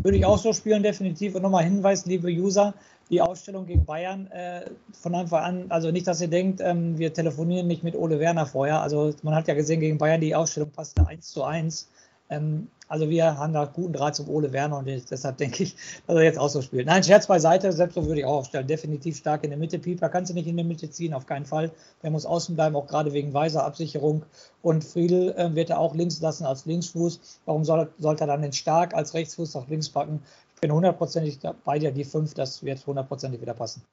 Würde 0.03 0.17
ich 0.17 0.25
auch 0.25 0.37
so 0.37 0.53
spielen, 0.53 0.83
definitiv. 0.83 1.35
Und 1.35 1.41
nochmal 1.41 1.63
Hinweis, 1.63 2.05
liebe 2.05 2.29
User, 2.29 2.73
die 3.09 3.21
Ausstellung 3.21 3.65
gegen 3.65 3.85
Bayern 3.85 4.27
äh, 4.27 4.61
von 4.93 5.15
Anfang 5.15 5.43
an, 5.43 5.65
also 5.69 5.91
nicht, 5.91 6.07
dass 6.07 6.21
ihr 6.21 6.27
denkt, 6.27 6.61
ähm, 6.61 6.97
wir 6.97 7.13
telefonieren 7.13 7.67
nicht 7.67 7.83
mit 7.83 7.95
Ole 7.95 8.19
Werner 8.19 8.45
vorher. 8.45 8.81
Also 8.81 9.13
man 9.23 9.35
hat 9.35 9.47
ja 9.47 9.55
gesehen, 9.55 9.79
gegen 9.79 9.97
Bayern 9.97 10.21
die 10.21 10.35
Ausstellung 10.35 10.69
passte 10.69 11.05
1 11.07 11.29
zu 11.29 11.43
1. 11.43 11.89
Ähm, 12.29 12.67
also 12.87 13.07
wir 13.07 13.37
haben 13.37 13.53
da 13.53 13.65
guten 13.65 13.93
Draht 13.93 14.15
zum 14.15 14.27
Ole 14.29 14.51
Werner 14.51 14.79
und 14.79 14.87
deshalb 14.87 15.37
denke 15.37 15.63
ich, 15.63 15.75
dass 16.07 16.15
er 16.15 16.23
jetzt 16.23 16.39
auch 16.39 16.49
so 16.49 16.61
spielt. 16.61 16.87
Nein, 16.87 17.03
Scherz 17.03 17.27
beiseite, 17.27 17.71
selbst 17.71 17.93
so 17.93 18.05
würde 18.05 18.21
ich 18.21 18.25
auch 18.25 18.39
aufstellen. 18.39 18.65
Definitiv 18.65 19.17
stark 19.17 19.43
in 19.43 19.51
der 19.51 19.59
Mitte. 19.59 19.77
Pieper 19.77 20.09
kannst 20.09 20.31
du 20.31 20.33
nicht 20.33 20.47
in 20.47 20.55
der 20.55 20.65
Mitte 20.65 20.89
ziehen, 20.89 21.13
auf 21.13 21.27
keinen 21.27 21.45
Fall. 21.45 21.71
Der 22.01 22.09
muss 22.09 22.25
außen 22.25 22.55
bleiben, 22.55 22.75
auch 22.75 22.87
gerade 22.87 23.13
wegen 23.13 23.31
weiser 23.33 23.63
Absicherung. 23.63 24.23
Und 24.63 24.83
Friedel 24.83 25.33
äh, 25.37 25.53
wird 25.53 25.69
er 25.69 25.79
auch 25.79 25.93
links 25.93 26.19
lassen 26.19 26.45
als 26.45 26.65
Linksfuß. 26.65 27.19
Warum 27.45 27.63
soll, 27.63 27.91
sollte 27.99 28.23
er 28.23 28.27
dann 28.27 28.41
den 28.41 28.53
Stark 28.53 28.95
als 28.95 29.13
Rechtsfuß 29.13 29.55
auf 29.55 29.67
links 29.69 29.89
packen? 29.89 30.23
Ich 30.55 30.61
bin 30.61 30.71
hundertprozentig 30.71 31.39
bei 31.63 31.77
dir, 31.77 31.91
die 31.91 32.03
fünf, 32.03 32.33
das 32.33 32.63
wird 32.63 32.85
hundertprozentig 32.85 33.39
wieder 33.39 33.53
passen. 33.53 33.83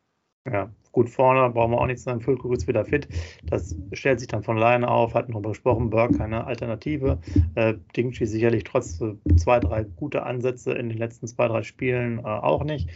Ja, 0.50 0.70
gut 0.92 1.10
vorne 1.10 1.50
brauchen 1.50 1.72
wir 1.72 1.80
auch 1.80 1.86
nichts 1.86 2.04
sagen. 2.04 2.20
Füllkrug 2.20 2.52
ist 2.54 2.68
wieder 2.68 2.84
fit. 2.84 3.08
Das 3.44 3.74
stellt 3.92 4.20
sich 4.20 4.28
dann 4.28 4.42
von 4.42 4.58
alleine 4.58 4.88
auf. 4.88 5.14
Hatten 5.14 5.32
darüber 5.32 5.50
gesprochen. 5.50 5.90
Burke 5.90 6.18
keine 6.18 6.46
Alternative. 6.46 7.18
Äh, 7.54 7.74
Dingchi 7.96 8.26
sicherlich 8.26 8.64
trotz 8.64 9.00
äh, 9.00 9.14
zwei, 9.36 9.60
drei 9.60 9.84
gute 9.84 10.22
Ansätze 10.22 10.72
in 10.72 10.88
den 10.88 10.98
letzten 10.98 11.26
zwei, 11.26 11.48
drei 11.48 11.62
Spielen 11.62 12.20
äh, 12.20 12.22
auch 12.22 12.64
nicht. 12.64 12.88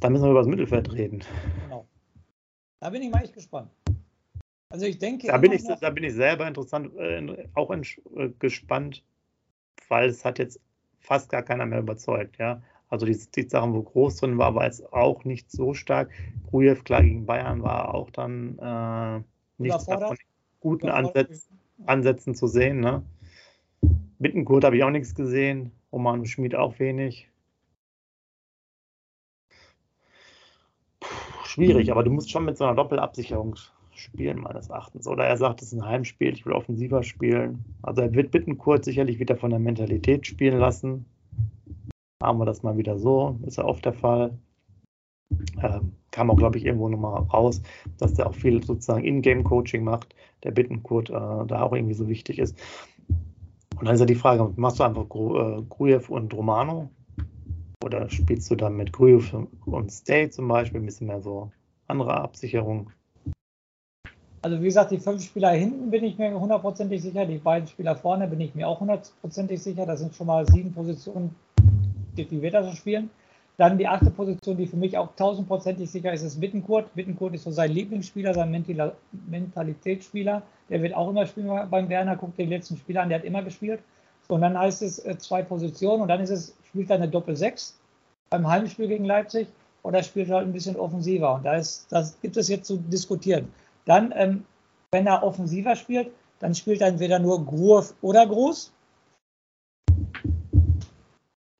Da 0.00 0.10
müssen 0.10 0.24
wir 0.24 0.30
über 0.30 0.40
das 0.40 0.48
Mittelfeld 0.48 0.92
reden. 0.92 1.22
Genau. 1.64 1.86
Da 2.80 2.90
bin 2.90 3.02
ich 3.02 3.10
mal 3.10 3.22
echt 3.22 3.34
gespannt. 3.34 3.70
Also 4.68 4.86
ich 4.86 4.98
denke. 4.98 5.28
Da 5.28 5.38
bin 5.38 5.52
ich, 5.52 5.62
da 5.64 5.90
bin 5.90 6.04
ich 6.04 6.14
selber 6.14 6.46
interessant, 6.46 6.94
äh, 6.96 7.48
auch 7.54 7.70
in, 7.70 7.82
äh, 8.16 8.28
gespannt, 8.38 9.04
weil 9.88 10.08
es 10.08 10.24
hat 10.24 10.38
jetzt 10.38 10.60
fast 10.98 11.30
gar 11.30 11.42
keiner 11.42 11.64
mehr 11.64 11.78
überzeugt. 11.78 12.38
Ja, 12.38 12.60
also 12.94 13.06
die, 13.06 13.18
die 13.34 13.48
Sachen, 13.48 13.74
wo 13.74 13.82
groß 13.82 14.18
drin 14.18 14.38
war, 14.38 14.54
war 14.54 14.66
jetzt 14.66 14.92
auch 14.92 15.24
nicht 15.24 15.50
so 15.50 15.74
stark. 15.74 16.10
Grujew, 16.48 16.76
klar, 16.84 17.02
gegen 17.02 17.26
Bayern 17.26 17.62
war 17.64 17.92
auch 17.92 18.08
dann 18.10 18.56
äh, 18.58 19.22
nicht 19.60 19.82
von 19.82 20.16
guten 20.60 20.88
Ansätz, 20.88 21.48
Ansätzen 21.86 22.36
zu 22.36 22.46
sehen. 22.46 22.78
Ne? 22.78 23.02
Bittenkurt 24.20 24.64
habe 24.64 24.76
ich 24.76 24.84
auch 24.84 24.90
nichts 24.90 25.16
gesehen. 25.16 25.72
Roman 25.92 26.24
Schmid 26.24 26.54
auch 26.54 26.78
wenig. 26.78 27.28
Puh, 31.00 31.08
schwierig, 31.44 31.90
aber 31.90 32.04
du 32.04 32.12
musst 32.12 32.30
schon 32.30 32.44
mit 32.44 32.56
so 32.56 32.64
einer 32.64 32.76
Doppelabsicherung 32.76 33.56
spielen, 33.92 34.38
meines 34.38 34.68
Erachtens. 34.68 35.08
Oder 35.08 35.24
er 35.24 35.36
sagt, 35.36 35.62
es 35.62 35.72
ist 35.72 35.80
ein 35.80 35.84
Heimspiel, 35.84 36.32
ich 36.32 36.46
will 36.46 36.52
offensiver 36.52 37.02
spielen. 37.02 37.64
Also 37.82 38.02
er 38.02 38.14
wird 38.14 38.30
Bittenkurt 38.30 38.84
sicherlich 38.84 39.18
wieder 39.18 39.36
von 39.36 39.50
der 39.50 39.58
Mentalität 39.58 40.28
spielen 40.28 40.58
lassen 40.58 41.06
haben 42.24 42.38
wir 42.38 42.46
das 42.46 42.62
mal 42.62 42.76
wieder 42.76 42.98
so, 42.98 43.38
ist 43.46 43.58
ja 43.58 43.64
oft 43.64 43.84
der 43.84 43.92
Fall. 43.92 44.38
Ähm, 45.62 45.92
kam 46.10 46.30
auch, 46.30 46.36
glaube 46.36 46.58
ich, 46.58 46.64
irgendwo 46.64 46.88
nochmal 46.88 47.22
raus, 47.22 47.60
dass 47.98 48.14
der 48.14 48.28
auch 48.28 48.34
viel 48.34 48.62
sozusagen 48.62 49.04
In-Game-Coaching 49.04 49.82
macht, 49.82 50.14
der 50.44 50.52
Bittenkurt 50.52 51.10
äh, 51.10 51.12
da 51.12 51.62
auch 51.62 51.72
irgendwie 51.72 51.94
so 51.94 52.08
wichtig 52.08 52.38
ist. 52.38 52.56
Und 53.78 53.86
dann 53.86 53.94
ist 53.94 54.00
ja 54.00 54.06
die 54.06 54.14
Frage, 54.14 54.52
machst 54.56 54.78
du 54.78 54.84
einfach 54.84 55.08
Gru 55.08 55.36
äh, 55.36 55.62
Grujew 55.68 56.04
und 56.08 56.32
Romano? 56.32 56.90
Oder 57.84 58.08
spielst 58.08 58.50
du 58.50 58.54
dann 58.54 58.76
mit 58.76 58.92
Grujew 58.92 59.46
und 59.66 59.90
Stay 59.90 60.30
zum 60.30 60.48
Beispiel 60.48 60.80
ein 60.80 60.86
bisschen 60.86 61.08
mehr 61.08 61.20
so 61.20 61.50
andere 61.88 62.14
Absicherung? 62.14 62.90
Also 64.40 64.60
wie 64.60 64.66
gesagt, 64.66 64.90
die 64.90 64.98
fünf 64.98 65.22
Spieler 65.22 65.50
hinten 65.50 65.90
bin 65.90 66.04
ich 66.04 66.18
mir 66.18 66.38
hundertprozentig 66.38 67.02
sicher, 67.02 67.26
die 67.26 67.38
beiden 67.38 67.66
Spieler 67.66 67.96
vorne 67.96 68.28
bin 68.28 68.40
ich 68.40 68.54
mir 68.54 68.68
auch 68.68 68.78
hundertprozentig 68.78 69.62
sicher. 69.62 69.86
Das 69.86 70.00
sind 70.00 70.14
schon 70.14 70.26
mal 70.26 70.46
sieben 70.46 70.72
Positionen, 70.72 71.34
wie 72.16 72.42
wird 72.42 72.54
er 72.54 72.64
so 72.64 72.72
spielen. 72.72 73.10
Dann 73.56 73.78
die 73.78 73.86
achte 73.86 74.10
Position, 74.10 74.56
die 74.56 74.66
für 74.66 74.76
mich 74.76 74.98
auch 74.98 75.14
tausendprozentig 75.14 75.88
sicher 75.88 76.12
ist, 76.12 76.22
ist 76.22 76.40
Wittenkurt. 76.40 76.86
Wittenkurt 76.94 77.34
ist 77.34 77.44
so 77.44 77.52
sein 77.52 77.70
Lieblingsspieler, 77.70 78.34
sein 78.34 78.50
Mentalitätsspieler. 79.28 80.42
Der 80.68 80.82
wird 80.82 80.94
auch 80.94 81.08
immer 81.10 81.26
spielen 81.26 81.68
beim 81.70 81.88
Werner. 81.88 82.16
Guckt 82.16 82.36
den 82.36 82.48
letzten 82.48 82.76
Spieler 82.76 83.02
an, 83.02 83.10
der 83.10 83.18
hat 83.18 83.24
immer 83.24 83.42
gespielt. 83.42 83.80
und 84.28 84.40
dann 84.40 84.58
heißt 84.58 84.82
es 84.82 85.04
äh, 85.04 85.16
zwei 85.18 85.42
Positionen 85.42 86.02
und 86.02 86.08
dann 86.08 86.20
ist 86.20 86.30
es, 86.30 86.56
spielt 86.64 86.90
er 86.90 86.96
eine 86.96 87.08
Doppel-6 87.08 87.74
beim 88.30 88.48
Heimspiel 88.48 88.88
gegen 88.88 89.04
Leipzig 89.04 89.46
oder 89.84 90.02
spielt 90.02 90.30
er 90.30 90.36
halt 90.36 90.46
ein 90.48 90.52
bisschen 90.52 90.76
offensiver. 90.76 91.34
Und 91.34 91.44
da 91.44 91.54
ist, 91.54 91.86
das 91.90 92.18
gibt 92.20 92.36
es 92.36 92.48
jetzt 92.48 92.66
zu 92.66 92.78
diskutieren. 92.78 93.52
Dann, 93.84 94.12
ähm, 94.16 94.44
wenn 94.90 95.06
er 95.06 95.22
offensiver 95.22 95.76
spielt, 95.76 96.10
dann 96.40 96.54
spielt 96.54 96.80
er 96.80 96.88
entweder 96.88 97.18
nur 97.18 97.44
Groove 97.44 97.94
oder 98.02 98.26
Groß. 98.26 98.72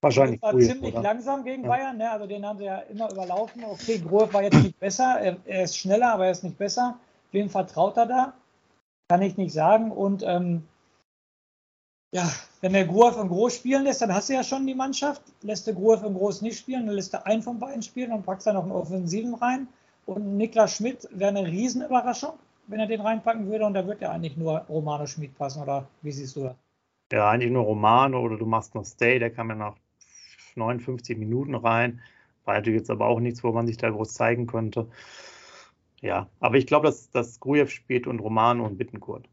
Wahrscheinlich. 0.05 0.39
Das 0.41 0.49
war 0.49 0.55
cool, 0.55 0.67
ziemlich 0.67 0.93
oder? 0.93 1.03
langsam 1.03 1.45
gegen 1.45 1.63
ja. 1.63 1.69
Bayern, 1.69 1.97
ne? 1.97 2.11
also 2.11 2.27
den 2.27 2.45
haben 2.45 2.59
sie 2.59 2.65
ja 2.65 2.79
immer 2.81 3.11
überlaufen. 3.11 3.65
Okay, 3.65 3.99
Grohe 3.99 4.31
war 4.35 4.43
jetzt 4.43 4.63
nicht 4.63 4.79
besser, 4.79 5.19
er, 5.19 5.37
er, 5.47 5.65
ist 5.65 5.79
schneller, 5.79 6.13
aber 6.13 6.27
er 6.27 6.33
ist 6.33 6.45
nicht 6.45 6.59
besser. 6.59 6.99
Wem 7.33 7.49
vertraut 7.49 7.97
er 7.97 8.05
da? 8.05 8.33
Kann 9.09 9.23
ich 9.23 9.39
nicht 9.39 9.55
sagen. 9.55 9.91
Und 9.91 10.23
ähm, 10.23 10.65
ja, 12.13 12.31
wenn 12.61 12.75
der 12.75 12.87
Grohe 12.87 13.15
und 13.15 13.29
Groß 13.29 13.57
spielen 13.57 13.85
lässt, 13.85 14.03
dann 14.03 14.15
hast 14.15 14.29
du 14.29 14.35
ja 14.35 14.45
schon 14.45 14.67
die 14.67 14.75
Mannschaft. 14.75 15.23
Lässt 15.41 15.67
der 15.67 15.75
Grohe 15.75 15.97
und 15.97 16.15
Groß 16.15 16.43
nicht 16.43 16.59
spielen, 16.59 16.85
dann 16.85 16.97
lässt 16.97 17.15
er 17.15 17.27
einen 17.27 17.43
von 17.43 17.59
beiden 17.59 17.83
spielen 17.83 18.13
und 18.13 18.27
packst 18.27 18.47
da 18.47 18.53
noch 18.53 18.65
einen 18.65 18.73
Offensiven 18.73 19.35
rein. 19.35 19.69
Und 20.05 20.37
Niklas 20.37 20.77
Schmidt 20.77 21.09
wäre 21.13 21.31
eine 21.31 21.47
Riesenüberraschung, 21.47 22.35
wenn 22.67 22.79
er 22.79 22.87
den 22.87 23.01
reinpacken 23.01 23.47
würde. 23.47 23.65
Und 23.65 23.73
da 23.73 23.87
wird 23.87 24.03
ja 24.03 24.11
eigentlich 24.11 24.37
nur 24.37 24.59
Romano 24.69 25.07
Schmidt 25.07 25.35
passen, 25.39 25.63
oder 25.63 25.89
wie 26.03 26.13
siehst 26.13 26.37
du 26.37 26.43
das? 26.43 26.57
Ja, 27.11 27.31
eigentlich 27.31 27.51
nur 27.51 27.65
Romano 27.65 28.21
oder 28.21 28.37
du 28.37 28.45
machst 28.45 28.75
noch 28.75 28.85
Stay, 28.85 29.19
der 29.19 29.31
kann 29.31 29.47
mir 29.47 29.57
noch 29.57 29.77
59 30.57 31.19
Minuten 31.19 31.55
rein. 31.55 32.01
War 32.45 32.55
natürlich 32.55 32.81
jetzt 32.81 32.91
aber 32.91 33.07
auch 33.07 33.21
nichts, 33.21 33.43
wo 33.43 33.53
man 33.53 33.67
sich 33.67 33.77
da 33.77 33.91
groß 33.91 34.13
zeigen 34.13 34.47
könnte. 34.47 34.89
Ja, 36.01 36.29
aber 36.41 36.57
ich 36.57 36.67
glaube, 36.67 36.87
dass, 36.87 37.11
dass 37.11 37.41
Grujew 37.41 37.69
spielt 37.69 38.07
und 38.07 38.21
Romano 38.21 38.67
und 38.67 38.77
Bittenkurt. 38.77 39.27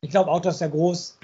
Ich 0.00 0.10
glaube 0.10 0.30
auch, 0.30 0.40
dass 0.40 0.58
der 0.58 0.68
Groß, 0.68 1.18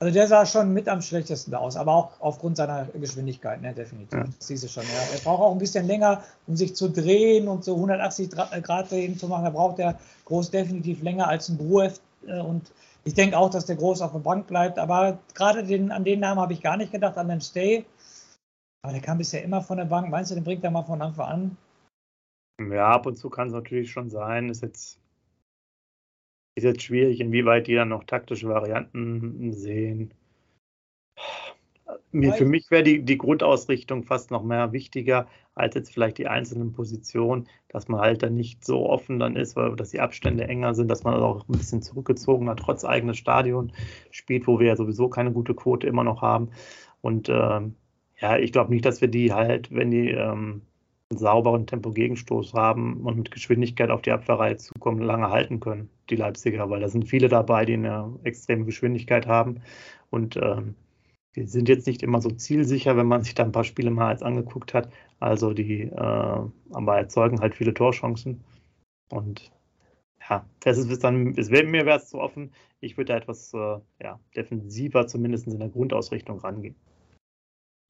also 0.00 0.14
der 0.14 0.26
sah 0.26 0.46
schon 0.46 0.72
mit 0.72 0.88
am 0.88 1.02
schlechtesten 1.02 1.54
aus, 1.54 1.76
aber 1.76 1.92
auch 1.92 2.20
aufgrund 2.20 2.56
seiner 2.56 2.86
Geschwindigkeit, 2.94 3.60
ne, 3.60 3.74
definitiv. 3.74 4.18
Ja. 4.18 4.24
Das 4.24 4.46
siehst 4.46 4.64
du 4.64 4.68
schon. 4.68 4.84
Ja. 4.84 5.14
Er 5.14 5.20
braucht 5.20 5.42
auch 5.42 5.52
ein 5.52 5.58
bisschen 5.58 5.86
länger, 5.86 6.24
um 6.46 6.56
sich 6.56 6.74
zu 6.74 6.88
drehen 6.88 7.48
und 7.48 7.64
so 7.64 7.74
180 7.74 8.30
Grad 8.30 8.90
drehen 8.90 9.18
zu 9.18 9.28
machen. 9.28 9.44
Da 9.44 9.50
braucht 9.50 9.76
der 9.76 9.98
Groß 10.24 10.50
definitiv 10.50 11.02
länger 11.02 11.28
als 11.28 11.50
ein 11.50 11.58
Grujew. 11.58 11.92
Äh, 12.26 12.40
und 12.40 12.72
ich 13.04 13.14
denke 13.14 13.38
auch, 13.38 13.50
dass 13.50 13.66
der 13.66 13.76
Groß 13.76 14.02
auf 14.02 14.12
der 14.12 14.18
Bank 14.18 14.46
bleibt. 14.46 14.78
Aber 14.78 15.18
gerade 15.34 15.64
den, 15.64 15.90
an 15.90 16.04
den 16.04 16.20
Namen 16.20 16.40
habe 16.40 16.52
ich 16.52 16.62
gar 16.62 16.76
nicht 16.76 16.92
gedacht, 16.92 17.16
an 17.16 17.28
den 17.28 17.40
Stay. 17.40 17.84
Aber 18.82 18.92
der 18.92 19.02
kam 19.02 19.18
bisher 19.18 19.42
immer 19.42 19.62
von 19.62 19.78
der 19.78 19.86
Bank. 19.86 20.10
Meinst 20.10 20.30
du, 20.30 20.34
den 20.34 20.44
bringt 20.44 20.64
er 20.64 20.70
mal 20.70 20.84
von 20.84 21.02
Anfang 21.02 21.26
an? 21.26 21.56
Ja, 22.70 22.90
ab 22.90 23.06
und 23.06 23.16
zu 23.16 23.30
kann 23.30 23.48
es 23.48 23.54
natürlich 23.54 23.90
schon 23.90 24.10
sein. 24.10 24.48
Ist 24.48 24.62
jetzt, 24.62 25.00
ist 26.56 26.64
jetzt 26.64 26.82
schwierig, 26.82 27.20
inwieweit 27.20 27.66
die 27.66 27.74
dann 27.74 27.88
noch 27.88 28.04
taktische 28.04 28.48
Varianten 28.48 29.52
sehen. 29.52 30.12
Mir, 32.10 32.32
für 32.32 32.46
mich 32.46 32.70
wäre 32.70 32.82
die, 32.82 33.02
die 33.02 33.18
Grundausrichtung 33.18 34.02
fast 34.02 34.30
noch 34.30 34.42
mehr 34.42 34.72
wichtiger 34.72 35.26
als 35.54 35.74
jetzt 35.74 35.92
vielleicht 35.92 36.18
die 36.18 36.28
einzelnen 36.28 36.72
Positionen, 36.72 37.48
dass 37.68 37.88
man 37.88 38.00
halt 38.00 38.22
dann 38.22 38.34
nicht 38.34 38.64
so 38.64 38.88
offen 38.88 39.18
dann 39.18 39.36
ist, 39.36 39.56
weil 39.56 39.76
dass 39.76 39.90
die 39.90 40.00
Abstände 40.00 40.44
enger 40.44 40.74
sind, 40.74 40.88
dass 40.88 41.04
man 41.04 41.14
auch 41.14 41.46
ein 41.48 41.58
bisschen 41.58 41.82
zurückgezogener 41.82 42.56
trotz 42.56 42.84
eigenes 42.84 43.18
Stadion 43.18 43.72
spielt, 44.10 44.46
wo 44.46 44.58
wir 44.58 44.68
ja 44.68 44.76
sowieso 44.76 45.08
keine 45.08 45.32
gute 45.32 45.54
Quote 45.54 45.86
immer 45.86 46.04
noch 46.04 46.22
haben. 46.22 46.50
Und 47.02 47.28
ähm, 47.28 47.74
ja, 48.20 48.38
ich 48.38 48.52
glaube 48.52 48.72
nicht, 48.72 48.84
dass 48.84 49.00
wir 49.00 49.08
die 49.08 49.32
halt, 49.32 49.74
wenn 49.74 49.90
die 49.90 50.10
ähm, 50.10 50.62
einen 51.10 51.18
sauberen 51.18 51.66
Tempo-Gegenstoß 51.66 52.54
haben 52.54 52.98
und 53.04 53.16
mit 53.16 53.30
Geschwindigkeit 53.30 53.90
auf 53.90 54.02
die 54.02 54.12
Abwehrreihe 54.12 54.56
zukommen, 54.56 55.00
lange 55.00 55.30
halten 55.30 55.60
können, 55.60 55.90
die 56.10 56.16
Leipziger, 56.16 56.68
weil 56.70 56.80
da 56.80 56.88
sind 56.88 57.08
viele 57.08 57.28
dabei, 57.28 57.64
die 57.64 57.74
eine 57.74 58.18
extreme 58.24 58.64
Geschwindigkeit 58.64 59.26
haben. 59.26 59.60
Und 60.10 60.36
ähm, 60.36 60.74
die 61.38 61.46
sind 61.46 61.68
jetzt 61.68 61.86
nicht 61.86 62.02
immer 62.02 62.20
so 62.20 62.30
zielsicher, 62.30 62.96
wenn 62.96 63.06
man 63.06 63.22
sich 63.22 63.34
da 63.34 63.44
ein 63.44 63.52
paar 63.52 63.64
Spiele 63.64 63.90
mal 63.90 64.08
als 64.08 64.22
angeguckt 64.22 64.74
hat. 64.74 64.90
Also 65.20 65.52
die 65.52 65.82
äh, 65.82 65.92
aber 65.96 66.98
erzeugen 66.98 67.40
halt 67.40 67.54
viele 67.54 67.74
Torchancen. 67.74 68.42
Und 69.10 69.52
ja, 70.28 70.44
das 70.60 70.78
ist 70.78 71.04
dann, 71.04 71.34
es 71.36 71.50
wäre 71.50 71.64
mir 71.64 71.86
wäre 71.86 71.98
es 71.98 72.08
zu 72.08 72.18
offen. 72.18 72.52
Ich 72.80 72.96
würde 72.96 73.12
da 73.12 73.18
etwas 73.18 73.54
äh, 73.54 73.78
ja, 74.02 74.18
defensiver, 74.36 75.06
zumindest 75.06 75.46
in 75.46 75.58
der 75.58 75.68
Grundausrichtung 75.68 76.40
rangehen. 76.40 76.74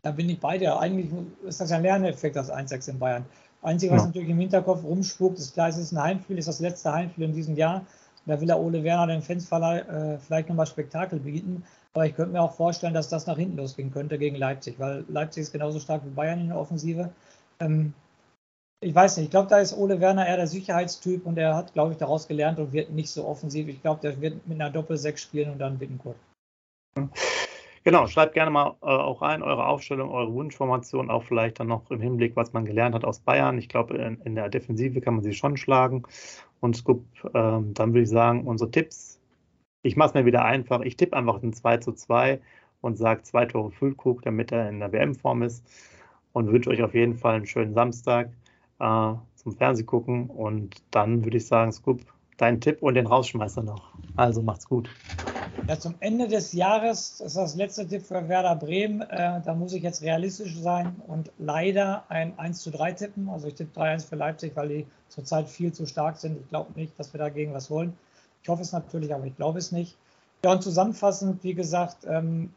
Da 0.02 0.12
bin 0.12 0.28
ich 0.28 0.38
bei 0.38 0.58
dir. 0.58 0.78
Eigentlich 0.78 1.10
ist 1.44 1.60
das 1.60 1.70
ja 1.70 1.76
ein 1.76 1.82
Lerneffekt, 1.82 2.36
das 2.36 2.52
1-6 2.52 2.90
in 2.90 2.98
Bayern. 2.98 3.24
Einzige, 3.62 3.92
was 3.92 4.02
ja. 4.02 4.06
natürlich 4.06 4.28
im 4.28 4.38
Hinterkopf 4.38 4.84
rumspuckt, 4.84 5.38
ist 5.38 5.54
klar, 5.54 5.68
es 5.68 5.76
ist 5.76 5.92
ein 5.92 6.00
Heimspiel, 6.00 6.38
ist 6.38 6.46
das 6.46 6.60
letzte 6.60 6.92
Heimspiel 6.92 7.24
in 7.24 7.32
diesem 7.32 7.56
Jahr. 7.56 7.84
Da 8.24 8.38
will 8.40 8.46
der 8.46 8.60
Ole 8.60 8.84
Werner 8.84 9.06
den 9.06 9.22
Fans 9.22 9.50
äh, 9.50 10.18
vielleicht 10.18 10.48
nochmal 10.48 10.66
Spektakel 10.66 11.18
bieten. 11.18 11.64
Aber 11.94 12.06
ich 12.06 12.14
könnte 12.14 12.32
mir 12.32 12.42
auch 12.42 12.54
vorstellen, 12.54 12.94
dass 12.94 13.08
das 13.08 13.26
nach 13.26 13.36
hinten 13.36 13.56
losgehen 13.56 13.90
könnte 13.90 14.18
gegen 14.18 14.36
Leipzig, 14.36 14.78
weil 14.78 15.04
Leipzig 15.08 15.42
ist 15.42 15.52
genauso 15.52 15.80
stark 15.80 16.04
wie 16.04 16.10
Bayern 16.10 16.40
in 16.40 16.48
der 16.48 16.58
Offensive. 16.58 17.10
Ähm, 17.60 17.94
ich 18.80 18.94
weiß 18.94 19.16
nicht, 19.16 19.26
ich 19.26 19.30
glaube, 19.30 19.48
da 19.48 19.58
ist 19.58 19.76
Ole 19.76 20.00
Werner 20.00 20.26
eher 20.26 20.36
der 20.36 20.46
Sicherheitstyp 20.46 21.26
und 21.26 21.36
er 21.36 21.56
hat, 21.56 21.72
glaube 21.72 21.92
ich, 21.92 21.98
daraus 21.98 22.28
gelernt 22.28 22.60
und 22.60 22.72
wird 22.72 22.90
nicht 22.90 23.10
so 23.10 23.26
offensiv. 23.26 23.66
Ich 23.68 23.82
glaube, 23.82 24.00
der 24.02 24.20
wird 24.20 24.46
mit 24.46 24.60
einer 24.60 24.70
Doppel-6 24.70 25.18
spielen 25.18 25.50
und 25.50 25.58
dann 25.58 25.78
Bittenkurt. 25.78 26.16
Genau, 27.84 28.06
schreibt 28.06 28.34
gerne 28.34 28.50
mal 28.50 28.76
äh, 28.82 28.86
auch 28.86 29.22
rein, 29.22 29.42
eure 29.42 29.66
Aufstellung, 29.66 30.10
eure 30.10 30.32
Wunschformation, 30.32 31.10
auch 31.10 31.24
vielleicht 31.24 31.58
dann 31.58 31.68
noch 31.68 31.90
im 31.90 32.00
Hinblick, 32.00 32.36
was 32.36 32.52
man 32.52 32.64
gelernt 32.64 32.94
hat 32.94 33.04
aus 33.04 33.20
Bayern. 33.20 33.58
Ich 33.58 33.68
glaube, 33.68 33.96
in, 33.96 34.20
in 34.22 34.34
der 34.34 34.48
Defensive 34.48 35.00
kann 35.00 35.14
man 35.14 35.22
sie 35.24 35.32
schon 35.32 35.56
schlagen. 35.56 36.02
Und 36.60 36.76
Scoop, 36.76 37.04
ähm, 37.34 37.72
dann 37.74 37.94
würde 37.94 38.02
ich 38.02 38.10
sagen, 38.10 38.46
unsere 38.46 38.70
Tipps. 38.70 39.17
Ich 39.82 39.96
mache 39.96 40.08
es 40.08 40.14
mir 40.14 40.26
wieder 40.26 40.44
einfach. 40.44 40.80
Ich 40.80 40.96
tippe 40.96 41.16
einfach 41.16 41.42
ein 41.42 41.52
2 41.52 41.76
zu 41.78 41.92
2 41.92 42.40
und 42.80 42.98
sage 42.98 43.22
zwei 43.22 43.46
Tore 43.46 43.70
Füllkrug, 43.70 44.22
damit 44.22 44.52
er 44.52 44.68
in 44.68 44.80
der 44.80 44.92
WM-Form 44.92 45.42
ist. 45.42 45.64
Und 46.32 46.50
wünsche 46.52 46.70
euch 46.70 46.82
auf 46.82 46.94
jeden 46.94 47.14
Fall 47.14 47.36
einen 47.36 47.46
schönen 47.46 47.74
Samstag 47.74 48.30
äh, 48.80 49.12
zum 49.36 49.56
Fernsehgucken. 49.56 50.30
Und 50.30 50.82
dann 50.90 51.24
würde 51.24 51.36
ich 51.36 51.46
sagen, 51.46 51.72
Scoop, 51.72 52.00
dein 52.36 52.60
Tipp 52.60 52.82
und 52.82 52.94
den 52.94 53.06
Rausschmeißer 53.06 53.62
noch. 53.62 53.92
Also 54.16 54.42
macht's 54.42 54.68
gut. 54.68 54.90
Ja, 55.66 55.78
zum 55.78 55.94
Ende 56.00 56.28
des 56.28 56.52
Jahres 56.52 57.18
das 57.18 57.28
ist 57.28 57.36
das 57.36 57.56
letzte 57.56 57.86
Tipp 57.86 58.02
für 58.02 58.28
Werder 58.28 58.56
Bremen. 58.56 59.02
Äh, 59.02 59.40
da 59.44 59.54
muss 59.54 59.72
ich 59.72 59.82
jetzt 59.82 60.02
realistisch 60.02 60.56
sein 60.58 60.96
und 61.06 61.30
leider 61.38 62.04
ein 62.08 62.38
1 62.38 62.62
zu 62.62 62.70
3 62.70 62.92
tippen. 62.92 63.28
Also 63.28 63.48
ich 63.48 63.54
tippe 63.54 63.80
3-1 63.80 64.08
für 64.08 64.16
Leipzig, 64.16 64.52
weil 64.54 64.68
die 64.68 64.86
zurzeit 65.08 65.48
viel 65.48 65.72
zu 65.72 65.86
stark 65.86 66.16
sind. 66.16 66.38
Ich 66.40 66.48
glaube 66.48 66.72
nicht, 66.74 66.98
dass 66.98 67.12
wir 67.12 67.18
dagegen 67.18 67.54
was 67.54 67.70
wollen. 67.70 67.96
Ich 68.48 68.50
hoffe 68.50 68.62
es 68.62 68.72
natürlich, 68.72 69.12
aber 69.12 69.26
ich 69.26 69.36
glaube 69.36 69.58
es 69.58 69.72
nicht. 69.72 69.98
Ja, 70.42 70.52
und 70.52 70.62
zusammenfassend, 70.62 71.44
wie 71.44 71.52
gesagt, 71.52 72.06
ähm, 72.08 72.50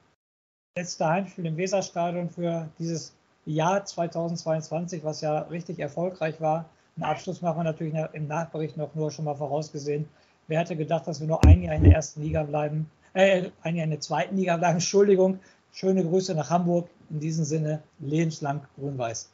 letzter 0.77 1.10
Heimspiel 1.10 1.45
im 1.45 1.58
Weserstadion 1.58 2.30
für 2.30 2.69
dieses 2.80 3.13
Jahr 3.45 3.84
2022, 3.84 5.04
was 5.04 5.19
ja 5.19 5.39
richtig 5.39 5.80
erfolgreich 5.80 6.39
war. 6.39 6.69
Einen 6.95 7.04
Abschluss 7.04 7.41
machen 7.41 7.58
wir 7.58 7.63
natürlich 7.65 7.93
im 8.13 8.27
Nachbericht 8.27 8.77
noch 8.77 8.95
nur 8.95 9.12
schon 9.12 9.25
mal 9.25 9.36
vorausgesehen. 9.36 10.08
Wer 10.47 10.62
hätte 10.62 10.77
gedacht, 10.77 11.08
dass 11.08 11.19
wir 11.19 11.27
nur 11.27 11.43
ein 11.43 11.62
Jahr 11.62 11.75
in 11.75 11.84
der 11.84 11.95
ersten 11.95 12.21
Liga 12.21 12.43
bleiben, 12.43 12.89
äh, 13.13 13.49
ein 13.63 13.75
Jahr 13.75 13.84
in 13.84 13.91
der 13.91 13.99
zweiten 13.99 14.38
Liga 14.38 14.56
bleiben? 14.56 14.75
Entschuldigung. 14.75 15.41
Schöne 15.73 16.06
Grüße 16.06 16.34
nach 16.36 16.49
Hamburg. 16.49 16.88
In 17.10 17.19
diesem 17.19 17.43
Sinne, 17.43 17.84
lebenslang 17.99 18.62
grün-weiß. 18.80 19.30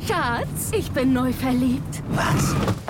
Schatz, 0.00 0.72
ich 0.76 0.90
bin 0.90 1.12
neu 1.12 1.32
verliebt. 1.32 2.02
Was? 2.08 2.89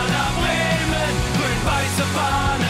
Werder 0.00 0.32
Bremen, 0.38 1.14
grün-weiße 1.36 2.04
Fahnen 2.14 2.69